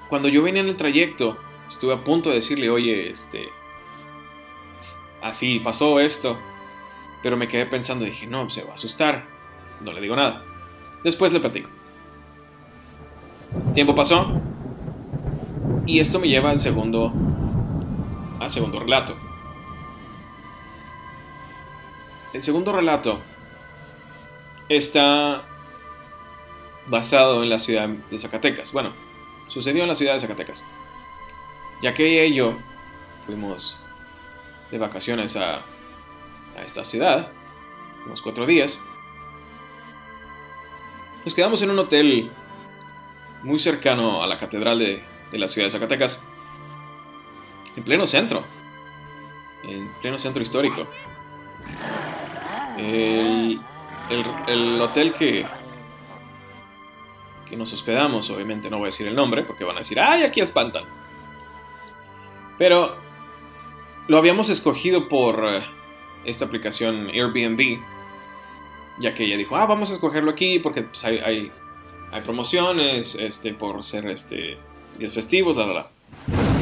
cuando 0.09 0.29
yo 0.29 0.43
venía 0.43 0.63
en 0.63 0.69
el 0.69 0.77
trayecto, 0.77 1.39
estuve 1.69 1.95
a 1.95 2.05
punto 2.05 2.31
de 2.31 2.37
decirle, 2.37 2.71
oye, 2.71 3.11
este, 3.11 3.49
así 5.23 5.59
pasó 5.61 6.01
esto. 6.01 6.39
Pero 7.23 7.37
me 7.37 7.49
quedé 7.49 7.67
pensando, 7.67 8.05
dije, 8.05 8.27
no, 8.27 8.49
se 8.49 8.65
va 8.65 8.73
a 8.73 8.75
asustar. 8.75 9.27
No 9.81 9.93
le 9.93 10.01
digo 10.01 10.17
nada. 10.17 10.45
Después 11.05 11.33
le 11.33 11.41
platico. 11.41 11.69
Tiempo 13.75 13.95
pasó. 13.95 14.41
Y 15.87 16.01
esto 16.01 16.19
me 16.21 16.29
lleva 16.29 16.51
al 16.51 16.61
segundo, 16.61 17.13
al 18.39 18.51
segundo 18.51 18.79
relato. 18.79 19.17
El 22.33 22.43
segundo 22.43 22.73
relato 22.73 23.19
está 24.69 25.43
basado 26.87 27.43
en 27.43 27.49
la 27.49 27.59
ciudad 27.59 27.89
de 27.89 28.19
Zacatecas. 28.19 28.73
Bueno, 28.73 28.93
sucedió 29.49 29.83
en 29.83 29.89
la 29.89 29.95
ciudad 29.95 30.15
de 30.15 30.21
Zacatecas. 30.21 30.65
Ya 31.83 31.93
que 31.95 32.07
ella 32.07 32.25
y 32.25 32.35
yo 32.35 32.55
fuimos 33.27 33.77
de 34.71 34.79
vacaciones 34.79 35.37
a, 35.37 35.57
a 36.57 36.63
esta 36.65 36.85
ciudad, 36.85 37.29
unos 38.07 38.23
cuatro 38.23 38.47
días. 38.47 38.79
Nos 41.25 41.35
quedamos 41.35 41.63
en 41.63 41.71
un 41.71 41.79
hotel 41.81 42.31
muy 43.43 43.59
cercano 43.59 44.23
a 44.23 44.27
la 44.27 44.39
catedral 44.39 44.79
de, 44.79 45.03
de 45.31 45.39
la 45.39 45.49
ciudad 45.49 45.67
de 45.67 45.71
Zacatecas, 45.71 46.23
en 47.77 47.83
pleno 47.83 48.07
centro, 48.07 48.45
en 49.65 49.89
pleno 50.01 50.19
centro 50.19 50.43
histórico. 50.43 50.87
El, 52.77 53.61
el, 54.11 54.25
el 54.47 54.81
hotel 54.81 55.13
que, 55.15 55.47
que 57.49 57.57
nos 57.57 57.73
hospedamos, 57.73 58.31
obviamente 58.31 58.71
no 58.71 58.79
voy 58.79 58.87
a 58.87 58.91
decir 58.91 59.07
el 59.07 59.15
nombre 59.15 59.43
porque 59.43 59.65
van 59.65 59.77
a 59.77 59.81
decir, 59.81 60.01
¡ay, 60.01 60.23
aquí 60.23 60.41
espantan! 60.41 60.85
Pero 62.59 62.97
lo 64.07 64.19
habíamos 64.19 64.49
escogido 64.49 65.09
por 65.09 65.45
eh, 65.47 65.61
esta 66.25 66.45
aplicación 66.45 67.09
Airbnb, 67.09 67.81
ya 68.99 69.15
que 69.15 69.25
ella 69.25 69.37
dijo, 69.37 69.57
ah, 69.57 69.67
vamos 69.67 69.91
a 69.91 69.95
escogerlo 69.95 70.31
aquí 70.31 70.59
porque 70.59 70.83
pues, 70.83 71.05
hay, 71.05 71.19
hay, 71.19 71.53
promociones 72.19 73.15
este, 73.15 73.55
por 73.55 73.83
ser 73.83 74.07
este, 74.09 74.59
días 74.99 75.15
festivos, 75.15 75.57
la, 75.57 75.67
la, 75.67 75.75
la. 75.75 75.87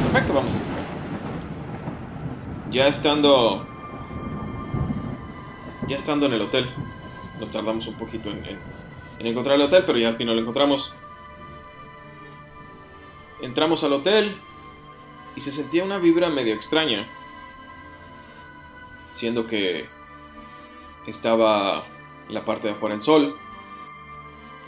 Perfecto, 0.03 0.33
vamos 0.33 0.53
a 0.53 0.57
escoger. 0.57 0.83
Ya 2.71 2.87
estando, 2.87 3.65
ya 5.87 5.95
estando 5.95 6.27
en 6.27 6.33
el 6.33 6.41
hotel, 6.41 6.69
nos 7.39 7.49
tardamos 7.51 7.87
un 7.87 7.95
poquito 7.95 8.29
en 8.29 8.59
en 9.19 9.27
encontrar 9.27 9.55
el 9.55 9.61
hotel, 9.63 9.83
pero 9.85 9.99
ya 9.99 10.07
al 10.07 10.15
final 10.15 10.35
lo 10.35 10.41
encontramos. 10.41 10.93
Entramos 13.41 13.83
al 13.83 13.93
hotel 13.93 14.35
y 15.35 15.41
se 15.41 15.51
sentía 15.51 15.83
una 15.83 15.97
vibra 15.97 16.29
medio 16.29 16.53
extraña, 16.53 17.05
siendo 19.13 19.45
que 19.45 19.85
estaba 21.05 21.83
en 22.27 22.33
la 22.33 22.45
parte 22.45 22.67
de 22.67 22.73
afuera 22.73 22.95
en 22.95 23.01
sol. 23.01 23.37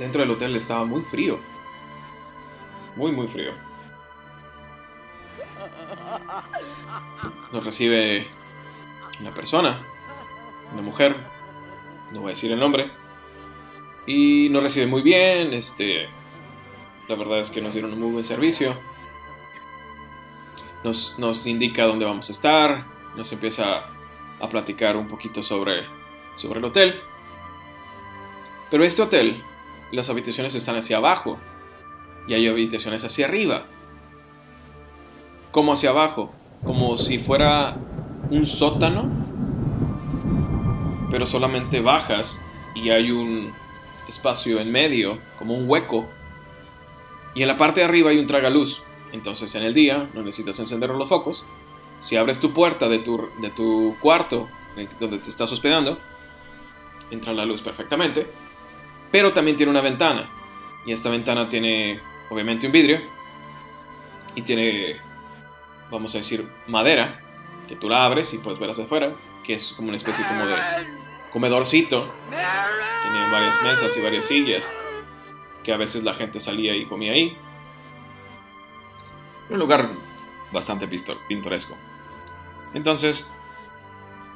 Dentro 0.02 0.22
del 0.22 0.32
hotel 0.32 0.56
estaba 0.56 0.84
muy 0.84 1.04
frío, 1.04 1.38
muy 2.96 3.12
muy 3.12 3.28
frío. 3.28 3.52
Nos 7.54 7.64
recibe 7.64 8.26
una 9.20 9.32
persona, 9.32 9.86
una 10.74 10.82
mujer, 10.82 11.16
no 12.12 12.22
voy 12.22 12.32
a 12.32 12.34
decir 12.34 12.52
el 12.52 12.60
nombre 12.60 12.90
y 14.08 14.50
nos 14.50 14.64
recibe 14.64 14.88
muy 14.88 15.04
bien, 15.04 15.54
este, 15.54 16.10
La 17.08 17.14
verdad 17.16 17.40
es 17.40 17.52
que 17.52 17.62
nos 17.62 17.74
dieron 17.74 17.94
un 17.94 18.00
muy 18.00 18.12
buen 18.12 18.24
servicio. 18.24 18.76
Nos, 20.84 21.20
nos 21.20 21.46
indica 21.46 21.86
dónde 21.86 22.06
vamos 22.06 22.28
a 22.30 22.32
estar. 22.32 22.86
Nos 23.16 23.32
empieza 23.34 23.86
a 24.40 24.50
platicar 24.50 24.98
un 24.98 25.08
poquito 25.08 25.44
sobre, 25.44 25.84
sobre 26.34 26.58
el 26.58 26.66
hotel. 26.66 27.00
Pero 28.72 28.84
este 28.84 29.04
hotel, 29.04 29.44
las 29.92 30.10
habitaciones 30.10 30.56
están 30.56 30.78
hacia 30.78 30.98
abajo 30.98 31.38
y 32.28 32.34
hay 32.34 32.48
habitaciones 32.48 33.04
hacia 33.04 33.26
arriba. 33.26 33.64
Como 35.52 35.74
hacia 35.74 35.90
abajo, 35.90 36.32
como 36.64 36.96
si 36.98 37.20
fuera 37.20 37.76
un 38.30 38.46
sótano, 38.46 39.10
pero 41.10 41.26
solamente 41.26 41.82
bajas 41.82 42.42
y 42.74 42.90
hay 42.90 43.12
un 43.12 43.52
espacio 44.08 44.60
en 44.60 44.72
medio, 44.72 45.20
como 45.38 45.56
un 45.56 45.70
hueco. 45.70 46.06
Y 47.36 47.42
en 47.42 47.48
la 47.48 47.58
parte 47.58 47.82
de 47.82 47.86
arriba 47.86 48.12
hay 48.12 48.20
un 48.20 48.28
tragaluz. 48.28 48.82
Entonces 49.12 49.54
en 49.56 49.64
el 49.64 49.74
día 49.74 50.08
no 50.14 50.22
necesitas 50.24 50.60
encender 50.60 50.90
los 50.90 51.10
focos. 51.10 51.46
Si 52.00 52.16
abres 52.16 52.40
tu 52.40 52.54
puerta 52.54 52.88
de 52.88 53.00
tu, 53.00 53.30
de 53.42 53.50
tu 53.50 53.96
cuarto 54.00 54.48
donde 55.00 55.18
te 55.18 55.30
estás 55.30 55.52
hospedando, 55.52 55.98
entra 57.12 57.34
la 57.34 57.46
luz 57.46 57.62
perfectamente. 57.62 58.28
Pero 59.12 59.34
también 59.34 59.58
tiene 59.58 59.72
una 59.72 59.82
ventana. 59.82 60.30
Y 60.86 60.94
esta 60.94 61.10
ventana 61.10 61.50
tiene 61.50 62.00
obviamente 62.30 62.66
un 62.66 62.72
vidrio. 62.72 63.02
Y 64.36 64.42
tiene, 64.42 64.98
vamos 65.90 66.16
a 66.16 66.20
decir, 66.20 66.48
madera. 66.68 67.20
Que 67.68 67.76
tú 67.76 67.90
la 67.90 68.06
abres 68.06 68.34
y 68.34 68.38
puedes 68.38 68.60
ver 68.60 68.70
hacia 68.70 68.86
afuera. 68.86 69.14
Que 69.44 69.56
es 69.56 69.74
como 69.74 69.90
una 69.90 69.98
especie 69.98 70.26
como 70.26 70.46
de 70.46 70.56
comedorcito. 71.32 72.14
Tenía 72.30 73.32
varias 73.32 73.62
mesas 73.64 73.96
y 73.98 74.02
varias 74.02 74.26
sillas. 74.26 74.72
Que 75.64 75.74
a 75.74 75.78
veces 75.78 76.04
la 76.04 76.14
gente 76.14 76.40
salía 76.40 76.76
y 76.76 76.86
comía 76.86 77.12
ahí. 77.12 77.38
Un 79.50 79.60
lugar 79.60 79.90
bastante 80.52 80.88
pintoresco. 81.28 81.78
Entonces, 82.74 83.30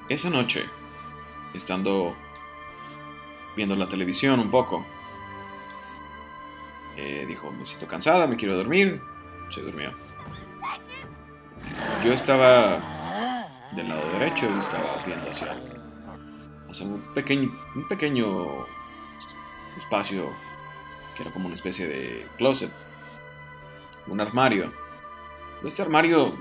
esa 0.09 0.29
noche, 0.29 0.65
estando 1.53 2.15
viendo 3.55 3.75
la 3.75 3.87
televisión 3.87 4.39
un 4.39 4.49
poco, 4.49 4.85
eh, 6.97 7.25
dijo, 7.27 7.51
me 7.51 7.65
siento 7.65 7.87
cansada, 7.87 8.27
me 8.27 8.35
quiero 8.35 8.55
dormir. 8.55 9.01
Se 9.49 9.61
durmió. 9.61 9.91
Yo 12.03 12.13
estaba 12.13 12.79
del 13.73 13.89
lado 13.89 14.09
derecho 14.13 14.47
y 14.49 14.59
estaba 14.59 15.03
viendo 15.05 15.29
hacia, 15.29 15.55
un, 16.81 17.01
pequeño, 17.13 17.51
un 17.75 17.87
pequeño 17.87 18.65
espacio 19.77 20.29
que 21.15 21.23
era 21.23 21.31
como 21.31 21.45
una 21.45 21.55
especie 21.55 21.87
de 21.87 22.25
closet, 22.37 22.71
un 24.07 24.19
armario 24.19 24.71
este 25.67 25.81
armario 25.81 26.35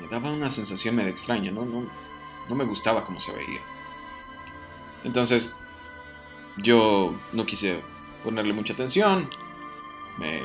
me 0.00 0.08
daba 0.08 0.32
una 0.32 0.50
sensación 0.50 0.96
medio 0.96 1.10
extraña, 1.10 1.50
¿no? 1.50 1.64
No, 1.64 2.54
me 2.54 2.64
gustaba 2.64 3.04
cómo 3.04 3.20
se 3.20 3.32
veía. 3.32 3.60
Entonces, 5.04 5.56
yo 6.56 7.14
no 7.32 7.46
quise 7.46 7.80
ponerle 8.22 8.52
mucha 8.52 8.72
atención. 8.72 9.28
Me, 10.18 10.40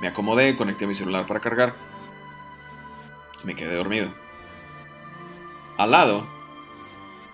me 0.00 0.08
acomodé, 0.08 0.56
conecté 0.56 0.86
mi 0.86 0.94
celular 0.94 1.26
para 1.26 1.40
cargar. 1.40 1.74
Me 3.44 3.54
quedé 3.54 3.74
dormido. 3.74 4.10
Al 5.78 5.90
lado 5.90 6.26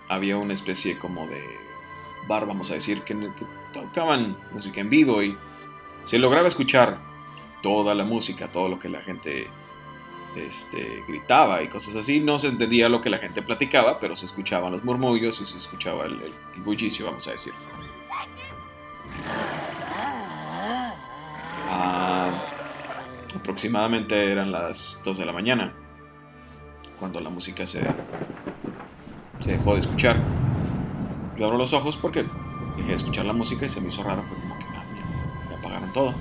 había 0.09 0.37
una 0.37 0.53
especie 0.53 0.97
como 0.97 1.27
de 1.27 1.43
bar, 2.27 2.45
vamos 2.45 2.71
a 2.71 2.75
decir, 2.75 3.01
que, 3.01 3.15
que 3.15 3.45
tocaban 3.73 4.37
música 4.51 4.81
en 4.81 4.89
vivo 4.89 5.23
y 5.23 5.37
se 6.05 6.19
lograba 6.19 6.47
escuchar 6.47 6.99
toda 7.61 7.95
la 7.95 8.03
música, 8.03 8.51
todo 8.51 8.69
lo 8.69 8.79
que 8.79 8.89
la 8.89 9.01
gente 9.01 9.47
este, 10.35 11.03
gritaba 11.07 11.63
y 11.63 11.67
cosas 11.67 11.95
así. 11.95 12.19
No 12.19 12.39
se 12.39 12.47
entendía 12.47 12.89
lo 12.89 13.01
que 13.01 13.09
la 13.09 13.17
gente 13.17 13.41
platicaba, 13.41 13.99
pero 13.99 14.15
se 14.15 14.25
escuchaban 14.25 14.71
los 14.71 14.83
murmullos 14.83 15.39
y 15.41 15.45
se 15.45 15.57
escuchaba 15.57 16.05
el, 16.05 16.19
bullicio, 16.57 17.05
vamos 17.05 17.27
a 17.27 17.31
decir. 17.31 17.53
Ah, 21.69 22.43
aproximadamente 23.35 24.31
eran 24.31 24.51
las 24.51 25.01
2 25.03 25.17
de 25.17 25.25
la 25.25 25.33
mañana 25.33 25.73
cuando 26.99 27.19
la 27.19 27.29
música 27.29 27.67
se, 27.67 27.81
se 29.39 29.51
dejó 29.51 29.73
de 29.73 29.81
escuchar. 29.81 30.17
Yo 31.37 31.45
abro 31.45 31.57
los 31.57 31.73
ojos 31.73 31.97
porque 31.97 32.25
dejé 32.77 32.89
de 32.89 32.95
escuchar 32.95 33.25
la 33.25 33.33
música 33.33 33.65
y 33.65 33.69
se 33.69 33.81
me 33.81 33.89
hizo 33.89 34.03
raro, 34.03 34.23
fue 34.23 34.37
como 34.37 34.57
que 34.57 34.65
ah, 34.65 34.83
me 35.49 35.55
apagaron 35.55 35.91
todo. 35.93 36.13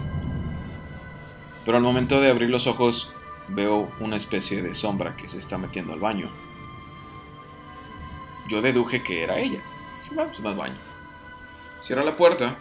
Pero 1.64 1.76
al 1.76 1.82
momento 1.82 2.20
de 2.20 2.30
abrir 2.30 2.50
los 2.50 2.66
ojos 2.66 3.11
veo 3.54 3.92
una 4.00 4.16
especie 4.16 4.62
de 4.62 4.74
sombra 4.74 5.16
que 5.16 5.28
se 5.28 5.38
está 5.38 5.58
metiendo 5.58 5.92
al 5.92 6.00
baño. 6.00 6.28
Yo 8.48 8.62
deduje 8.62 9.02
que 9.02 9.22
era 9.22 9.38
ella. 9.38 9.60
Dije, 10.02 10.14
pues 10.14 10.40
más 10.40 10.56
baño. 10.56 10.76
Cierra 11.80 12.04
la 12.04 12.16
puerta. 12.16 12.56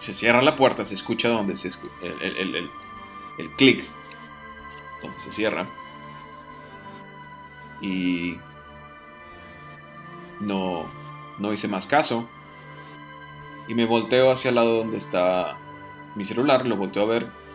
Se 0.00 0.14
cierra 0.14 0.42
la 0.42 0.56
puerta, 0.56 0.84
se 0.84 0.94
escucha 0.94 1.28
donde 1.28 1.56
se 1.56 1.68
escucha 1.68 1.94
el, 2.02 2.36
el, 2.36 2.70
el 3.38 3.50
clic. 3.52 3.84
Donde 5.02 5.18
se 5.20 5.32
cierra. 5.32 5.66
Y 7.80 8.38
no, 10.40 10.86
no 11.38 11.52
hice 11.52 11.68
más 11.68 11.86
caso. 11.86 12.28
Y 13.68 13.74
me 13.74 13.84
volteo 13.84 14.30
hacia 14.30 14.50
el 14.50 14.54
lado 14.54 14.76
donde 14.76 14.96
está 14.96 15.56
mi 16.14 16.24
celular, 16.24 16.66
lo 16.66 16.76
volteo 16.76 17.02
a 17.02 17.06
ver 17.06 17.45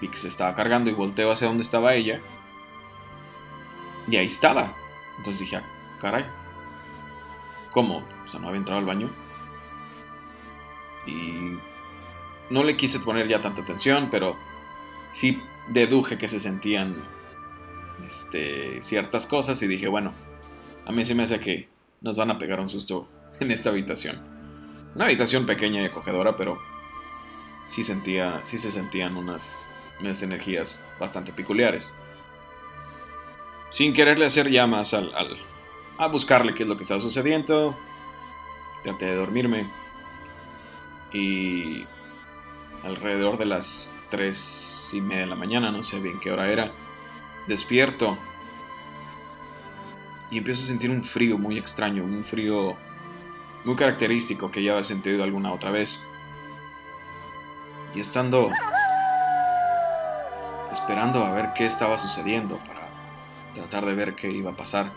y 0.00 0.08
que 0.08 0.16
se 0.16 0.28
estaba 0.28 0.54
cargando 0.54 0.90
y 0.90 0.94
volteo 0.94 1.30
hacia 1.30 1.46
donde 1.46 1.62
estaba 1.62 1.94
ella. 1.94 2.20
Y 4.08 4.16
ahí 4.16 4.26
estaba. 4.26 4.74
Entonces 5.18 5.40
dije, 5.40 5.56
ah, 5.56 5.64
caray. 6.00 6.24
¿Cómo? 7.70 8.02
O 8.24 8.28
sea, 8.28 8.40
no 8.40 8.48
había 8.48 8.58
entrado 8.58 8.78
al 8.78 8.86
baño. 8.86 9.10
Y 11.06 11.58
no 12.50 12.62
le 12.64 12.76
quise 12.76 13.00
poner 13.00 13.28
ya 13.28 13.40
tanta 13.40 13.62
atención, 13.62 14.08
pero 14.10 14.36
sí 15.12 15.42
deduje 15.68 16.18
que 16.18 16.28
se 16.28 16.40
sentían 16.40 16.96
este, 18.06 18.82
ciertas 18.82 19.26
cosas 19.26 19.60
y 19.62 19.66
dije, 19.66 19.88
bueno, 19.88 20.12
a 20.84 20.92
mí 20.92 21.04
se 21.04 21.14
me 21.14 21.24
hace 21.24 21.40
que 21.40 21.68
nos 22.00 22.16
van 22.16 22.30
a 22.30 22.38
pegar 22.38 22.60
un 22.60 22.68
susto 22.68 23.08
en 23.40 23.50
esta 23.50 23.70
habitación. 23.70 24.20
Una 24.94 25.06
habitación 25.06 25.46
pequeña 25.46 25.82
y 25.82 25.86
acogedora, 25.86 26.36
pero 26.36 26.58
sí 27.68 27.84
sentía, 27.84 28.40
sí 28.44 28.58
se 28.58 28.70
sentían 28.70 29.16
unas 29.16 29.58
unas 30.00 30.22
energías 30.22 30.82
bastante 30.98 31.32
peculiares. 31.32 31.92
Sin 33.70 33.92
quererle 33.92 34.26
hacer 34.26 34.50
llamas 34.50 34.94
al, 34.94 35.12
a 35.98 36.06
buscarle 36.08 36.54
qué 36.54 36.62
es 36.62 36.68
lo 36.68 36.76
que 36.76 36.82
estaba 36.82 37.00
sucediendo, 37.00 37.76
traté 38.82 39.06
de 39.06 39.16
dormirme 39.16 39.66
y 41.12 41.84
alrededor 42.84 43.38
de 43.38 43.46
las 43.46 43.92
3 44.10 44.90
y 44.92 45.00
media 45.00 45.22
de 45.22 45.26
la 45.26 45.36
mañana, 45.36 45.72
no 45.72 45.82
sé 45.82 45.98
bien 46.00 46.20
qué 46.20 46.30
hora 46.30 46.50
era, 46.50 46.70
despierto 47.48 48.16
y 50.30 50.38
empiezo 50.38 50.62
a 50.62 50.66
sentir 50.66 50.90
un 50.90 51.04
frío 51.04 51.38
muy 51.38 51.58
extraño, 51.58 52.04
un 52.04 52.24
frío 52.24 52.76
muy 53.64 53.76
característico 53.76 54.50
que 54.50 54.62
ya 54.62 54.72
había 54.72 54.84
sentido 54.84 55.22
alguna 55.22 55.52
otra 55.52 55.70
vez. 55.70 56.06
Y 57.94 58.00
estando 58.00 58.50
esperando 60.76 61.24
a 61.24 61.32
ver 61.32 61.52
qué 61.54 61.66
estaba 61.66 61.98
sucediendo 61.98 62.58
para 62.58 62.86
tratar 63.54 63.86
de 63.86 63.94
ver 63.94 64.14
qué 64.14 64.30
iba 64.30 64.50
a 64.50 64.56
pasar. 64.56 64.92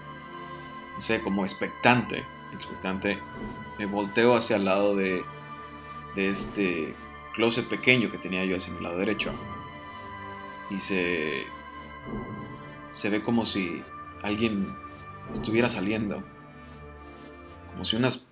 No 0.95 1.01
sé, 1.01 1.21
como 1.21 1.45
expectante, 1.45 2.25
expectante, 2.53 3.17
me 3.77 3.85
volteo 3.85 4.35
hacia 4.35 4.57
el 4.57 4.65
lado 4.65 4.95
de, 4.95 5.23
de 6.15 6.29
este 6.29 6.93
closet 7.33 7.67
pequeño 7.67 8.11
que 8.11 8.17
tenía 8.17 8.43
yo 8.43 8.57
hacia 8.57 8.73
mi 8.73 8.81
lado 8.81 8.97
derecho. 8.97 9.31
Y 10.69 10.79
se, 10.81 11.45
se 12.91 13.09
ve 13.09 13.21
como 13.21 13.45
si 13.45 13.81
alguien 14.21 14.75
estuviera 15.33 15.69
saliendo. 15.69 16.21
Como 17.71 17.85
si 17.85 17.95
unas 17.95 18.29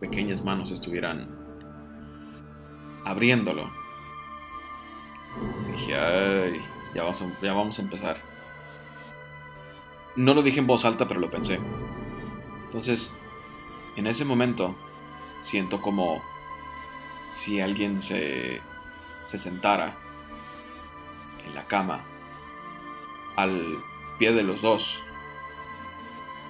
pequeñas 0.00 0.42
manos 0.42 0.72
estuvieran 0.72 1.42
abriéndolo. 3.04 3.70
dije, 5.70 5.94
ay, 5.94 6.60
ya 6.94 7.02
vamos, 7.02 7.22
a, 7.22 7.26
ya 7.42 7.52
vamos 7.52 7.78
a 7.78 7.82
empezar. 7.82 8.16
No 10.16 10.34
lo 10.34 10.42
dije 10.42 10.58
en 10.58 10.66
voz 10.66 10.84
alta, 10.84 11.08
pero 11.08 11.20
lo 11.20 11.30
pensé. 11.30 11.58
Entonces, 12.64 13.14
en 13.96 14.06
ese 14.06 14.24
momento, 14.24 14.74
siento 15.40 15.80
como 15.80 16.22
si 17.26 17.60
alguien 17.60 18.02
se, 18.02 18.60
se 19.26 19.38
sentara 19.38 19.94
en 21.46 21.54
la 21.54 21.66
cama 21.66 22.00
al 23.36 23.78
pie 24.18 24.32
de 24.32 24.42
los 24.42 24.62
dos. 24.62 25.02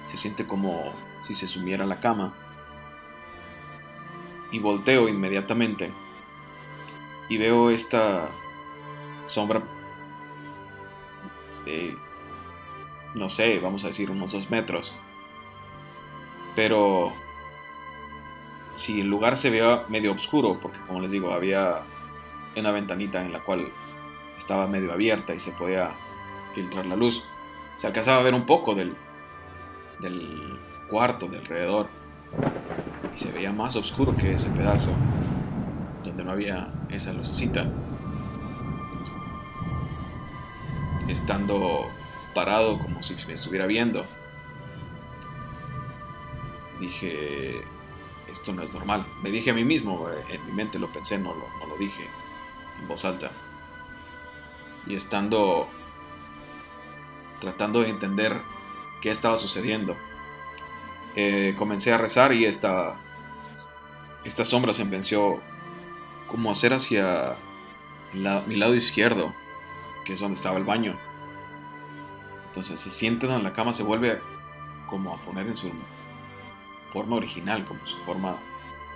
Se 0.07 0.17
siente 0.17 0.45
como 0.45 0.93
si 1.25 1.33
se 1.33 1.47
sumiera 1.47 1.83
en 1.83 1.89
la 1.89 1.99
cama. 1.99 2.33
Y 4.51 4.59
volteo 4.59 5.07
inmediatamente. 5.07 5.91
y 7.29 7.37
veo 7.37 7.71
esta 7.71 8.29
sombra, 9.25 9.63
no 13.15 13.29
sé, 13.29 13.59
vamos 13.59 13.83
a 13.83 13.87
decir 13.87 14.09
unos 14.11 14.31
dos 14.31 14.49
metros. 14.49 14.93
Pero 16.55 17.13
si 18.75 19.01
el 19.01 19.07
lugar 19.07 19.37
se 19.37 19.49
veía 19.49 19.83
medio 19.87 20.11
oscuro, 20.11 20.59
porque 20.61 20.79
como 20.87 20.99
les 20.99 21.11
digo, 21.11 21.31
había 21.31 21.81
una 22.55 22.71
ventanita 22.71 23.23
en 23.23 23.33
la 23.33 23.39
cual 23.39 23.67
estaba 24.37 24.67
medio 24.67 24.91
abierta 24.91 25.33
y 25.33 25.39
se 25.39 25.51
podía 25.51 25.91
filtrar 26.53 26.85
la 26.85 26.95
luz, 26.95 27.23
se 27.75 27.87
alcanzaba 27.87 28.19
a 28.19 28.23
ver 28.23 28.33
un 28.33 28.45
poco 28.45 28.75
del, 28.75 28.95
del 29.99 30.59
cuarto 30.89 31.27
de 31.27 31.37
alrededor 31.37 31.87
y 33.13 33.17
se 33.17 33.31
veía 33.31 33.51
más 33.51 33.75
oscuro 33.75 34.15
que 34.15 34.33
ese 34.33 34.49
pedazo 34.49 34.91
donde 36.03 36.23
no 36.23 36.31
había 36.31 36.67
esa 36.89 37.13
lucecita. 37.13 37.65
Estando 41.13 41.91
parado 42.33 42.79
como 42.79 43.03
si 43.03 43.15
me 43.27 43.33
estuviera 43.33 43.67
viendo, 43.67 44.03
dije, 46.79 47.63
esto 48.31 48.51
no 48.51 48.63
es 48.63 48.73
normal. 48.73 49.05
Me 49.21 49.29
dije 49.29 49.51
a 49.51 49.53
mí 49.53 49.63
mismo, 49.63 50.09
eh, 50.09 50.23
en 50.29 50.45
mi 50.47 50.53
mente 50.53 50.79
lo 50.79 50.91
pensé, 50.91 51.19
no 51.19 51.35
lo, 51.35 51.47
no 51.59 51.67
lo 51.67 51.77
dije 51.77 52.03
en 52.81 52.87
voz 52.87 53.05
alta. 53.05 53.29
Y 54.87 54.95
estando 54.95 55.67
tratando 57.39 57.81
de 57.81 57.89
entender 57.89 58.41
qué 58.99 59.11
estaba 59.11 59.37
sucediendo, 59.37 59.95
eh, 61.15 61.53
comencé 61.55 61.93
a 61.93 61.99
rezar 61.99 62.33
y 62.33 62.45
esta, 62.45 62.95
esta 64.23 64.45
sombra 64.45 64.73
se 64.73 64.81
empezó 64.81 65.41
como 66.25 66.49
hacer 66.49 66.73
hacia 66.73 67.35
mi 68.13 68.55
lado 68.55 68.73
izquierdo, 68.73 69.35
que 70.05 70.13
es 70.13 70.19
donde 70.19 70.35
estaba 70.35 70.57
el 70.57 70.63
baño. 70.63 70.95
Entonces 72.47 72.79
se 72.79 72.89
siente 72.89 73.25
en 73.25 73.43
la 73.43 73.53
cama, 73.53 73.73
se 73.73 73.83
vuelve 73.83 74.19
como 74.87 75.13
a 75.13 75.17
poner 75.17 75.47
en 75.47 75.57
su 75.57 75.71
forma 76.91 77.15
original, 77.15 77.65
como 77.65 77.85
su 77.85 77.97
forma 78.03 78.37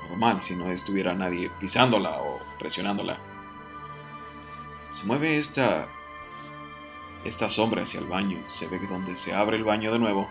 normal, 0.09 0.41
si 0.41 0.55
no 0.55 0.71
estuviera 0.71 1.13
nadie 1.13 1.49
pisándola 1.59 2.21
o 2.21 2.39
presionándola. 2.59 3.17
Se 4.91 5.05
mueve 5.05 5.37
esta, 5.37 5.87
esta 7.25 7.49
sombra 7.49 7.83
hacia 7.83 7.99
el 7.99 8.07
baño, 8.07 8.37
se 8.47 8.67
ve 8.67 8.79
donde 8.87 9.15
se 9.15 9.33
abre 9.33 9.57
el 9.57 9.63
baño 9.63 9.91
de 9.91 9.99
nuevo 9.99 10.29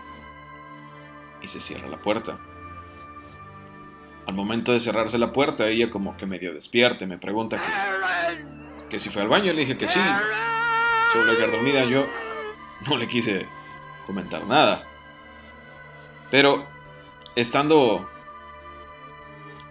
y 1.41 1.47
se 1.47 1.59
cierra 1.59 1.87
la 1.87 1.97
puerta. 1.97 2.39
Al 4.25 4.33
momento 4.33 4.73
de 4.73 4.79
cerrarse 4.79 5.17
la 5.17 5.31
puerta, 5.31 5.67
ella 5.67 5.89
como 5.89 6.17
que 6.17 6.25
medio 6.25 6.53
despierte, 6.53 7.07
me 7.07 7.17
pregunta 7.17 7.57
que, 7.57 8.89
que 8.89 8.99
si 8.99 9.09
fue 9.09 9.21
al 9.21 9.29
baño, 9.29 9.53
le 9.53 9.61
dije 9.61 9.77
que 9.77 9.87
sí. 9.87 9.99
Sobre 11.11 11.35
quedar 11.37 11.51
dormida, 11.51 11.85
yo 11.85 12.07
no 12.87 12.97
le 12.97 13.07
quise 13.07 13.45
comentar 14.05 14.45
nada. 14.45 14.85
Pero 16.29 16.65
estando 17.35 18.09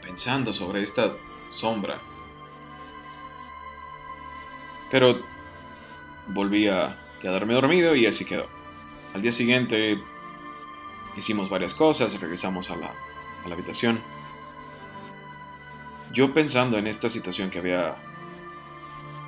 pensando 0.03 0.53
sobre 0.53 0.83
esta 0.83 1.13
sombra, 1.49 1.99
pero 4.91 5.21
volví 6.29 6.69
a 6.69 6.97
quedarme 7.21 7.55
dormido 7.55 7.95
y 7.95 8.07
así 8.07 8.25
quedó. 8.25 8.47
Al 9.15 9.23
día 9.23 9.33
siguiente 9.33 10.01
hicimos 11.17 11.51
varias 11.51 11.75
cosas, 11.75 12.19
regresamos 12.21 12.71
a 12.71 12.77
la, 12.77 12.93
a 13.45 13.49
la 13.49 13.55
habitación. 13.55 14.01
Yo 16.13 16.33
pensando 16.33 16.79
en 16.79 16.87
esta 16.87 17.11
situación 17.11 17.51
que 17.51 17.59
había, 17.59 17.97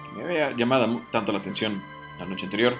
que 0.08 0.16
me 0.16 0.24
había 0.24 0.56
llamado 0.56 1.02
tanto 1.10 1.32
la 1.32 1.38
atención 1.38 1.82
la 2.18 2.26
noche 2.26 2.44
anterior, 2.44 2.78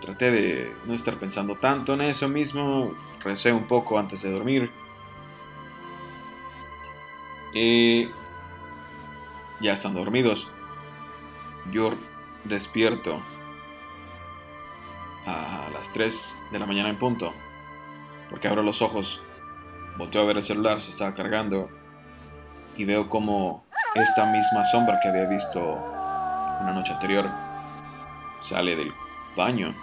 traté 0.00 0.30
de 0.30 0.76
no 0.84 0.94
estar 0.94 1.14
pensando 1.14 1.56
tanto 1.56 1.94
en 1.94 2.02
eso 2.02 2.28
mismo, 2.28 2.92
recé 3.22 3.52
un 3.52 3.64
poco 3.64 3.98
antes 3.98 4.22
de 4.22 4.32
dormir. 4.32 4.70
Y 7.54 8.08
ya 9.60 9.74
están 9.74 9.94
dormidos. 9.94 10.50
Yo 11.70 11.94
despierto 12.44 13.22
a 15.26 15.68
las 15.72 15.92
3 15.92 16.34
de 16.50 16.58
la 16.58 16.66
mañana 16.66 16.88
en 16.88 16.98
punto, 16.98 17.32
porque 18.28 18.48
abro 18.48 18.62
los 18.62 18.82
ojos, 18.82 19.22
volteo 19.96 20.22
a 20.22 20.24
ver 20.24 20.38
el 20.38 20.42
celular, 20.42 20.80
se 20.80 20.90
estaba 20.90 21.14
cargando 21.14 21.70
y 22.76 22.84
veo 22.84 23.08
como 23.08 23.64
esta 23.94 24.26
misma 24.26 24.64
sombra 24.64 24.98
que 25.00 25.08
había 25.08 25.26
visto 25.26 25.91
una 26.60 26.72
noche 26.72 26.92
anterior 26.92 27.30
sale 28.40 28.76
del 28.76 28.92
baño 29.36 29.74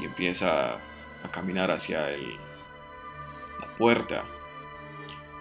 y 0.00 0.04
empieza 0.04 0.74
a 0.74 1.28
caminar 1.30 1.70
hacia 1.70 2.10
el, 2.10 2.36
la 3.60 3.66
puerta. 3.76 4.22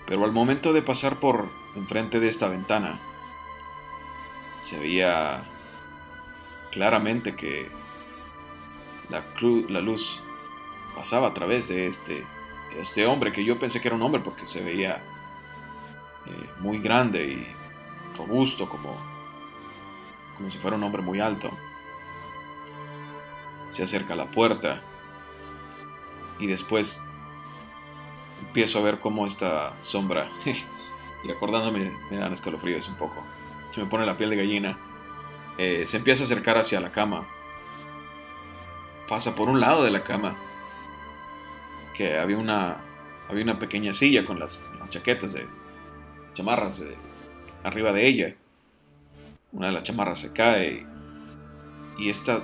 Pero 0.05 0.23
al 0.25 0.31
momento 0.31 0.73
de 0.73 0.81
pasar 0.81 1.17
por 1.17 1.49
enfrente 1.75 2.19
de 2.19 2.27
esta 2.27 2.47
ventana, 2.47 2.97
se 4.61 4.79
veía 4.79 5.43
claramente 6.71 7.35
que 7.35 7.69
la, 9.09 9.23
la 9.69 9.81
luz 9.81 10.21
pasaba 10.95 11.27
a 11.27 11.33
través 11.33 11.67
de 11.67 11.87
este, 11.87 12.25
este 12.79 13.05
hombre, 13.05 13.31
que 13.31 13.45
yo 13.45 13.59
pensé 13.59 13.81
que 13.81 13.87
era 13.87 13.95
un 13.95 14.01
hombre 14.01 14.21
porque 14.21 14.45
se 14.45 14.63
veía 14.63 15.01
eh, 16.25 16.49
muy 16.59 16.79
grande 16.79 17.25
y 17.25 17.47
robusto, 18.17 18.67
como, 18.67 18.97
como 20.37 20.49
si 20.51 20.57
fuera 20.59 20.77
un 20.77 20.83
hombre 20.83 21.01
muy 21.01 21.19
alto. 21.19 21.51
Se 23.71 23.83
acerca 23.83 24.13
a 24.13 24.17
la 24.17 24.31
puerta 24.31 24.81
y 26.39 26.47
después 26.47 27.01
empiezo 28.39 28.79
a 28.79 28.83
ver 28.83 28.99
cómo 28.99 29.27
esta 29.27 29.73
sombra, 29.81 30.29
y 31.23 31.31
acordándome 31.31 31.91
me 32.09 32.17
dan 32.17 32.33
escalofríos 32.33 32.87
un 32.87 32.95
poco, 32.95 33.23
se 33.71 33.81
me 33.81 33.87
pone 33.87 34.05
la 34.05 34.15
piel 34.15 34.29
de 34.29 34.35
gallina, 34.35 34.77
eh, 35.57 35.85
se 35.85 35.97
empieza 35.97 36.23
a 36.23 36.25
acercar 36.25 36.57
hacia 36.57 36.79
la 36.79 36.91
cama, 36.91 37.25
pasa 39.07 39.35
por 39.35 39.49
un 39.49 39.59
lado 39.59 39.83
de 39.83 39.91
la 39.91 40.03
cama, 40.03 40.35
que 41.95 42.17
había 42.17 42.37
una, 42.37 42.77
había 43.27 43.43
una 43.43 43.59
pequeña 43.59 43.93
silla 43.93 44.23
con 44.23 44.39
las, 44.39 44.63
chaquetas 44.89 45.33
de 45.33 45.47
chamarras 46.33 46.81
arriba 47.63 47.91
de 47.91 48.07
ella. 48.07 48.35
Una 49.51 49.67
de 49.67 49.73
las 49.73 49.83
chamarras 49.83 50.19
se 50.19 50.33
cae 50.33 50.85
y 51.97 52.09
esta 52.09 52.41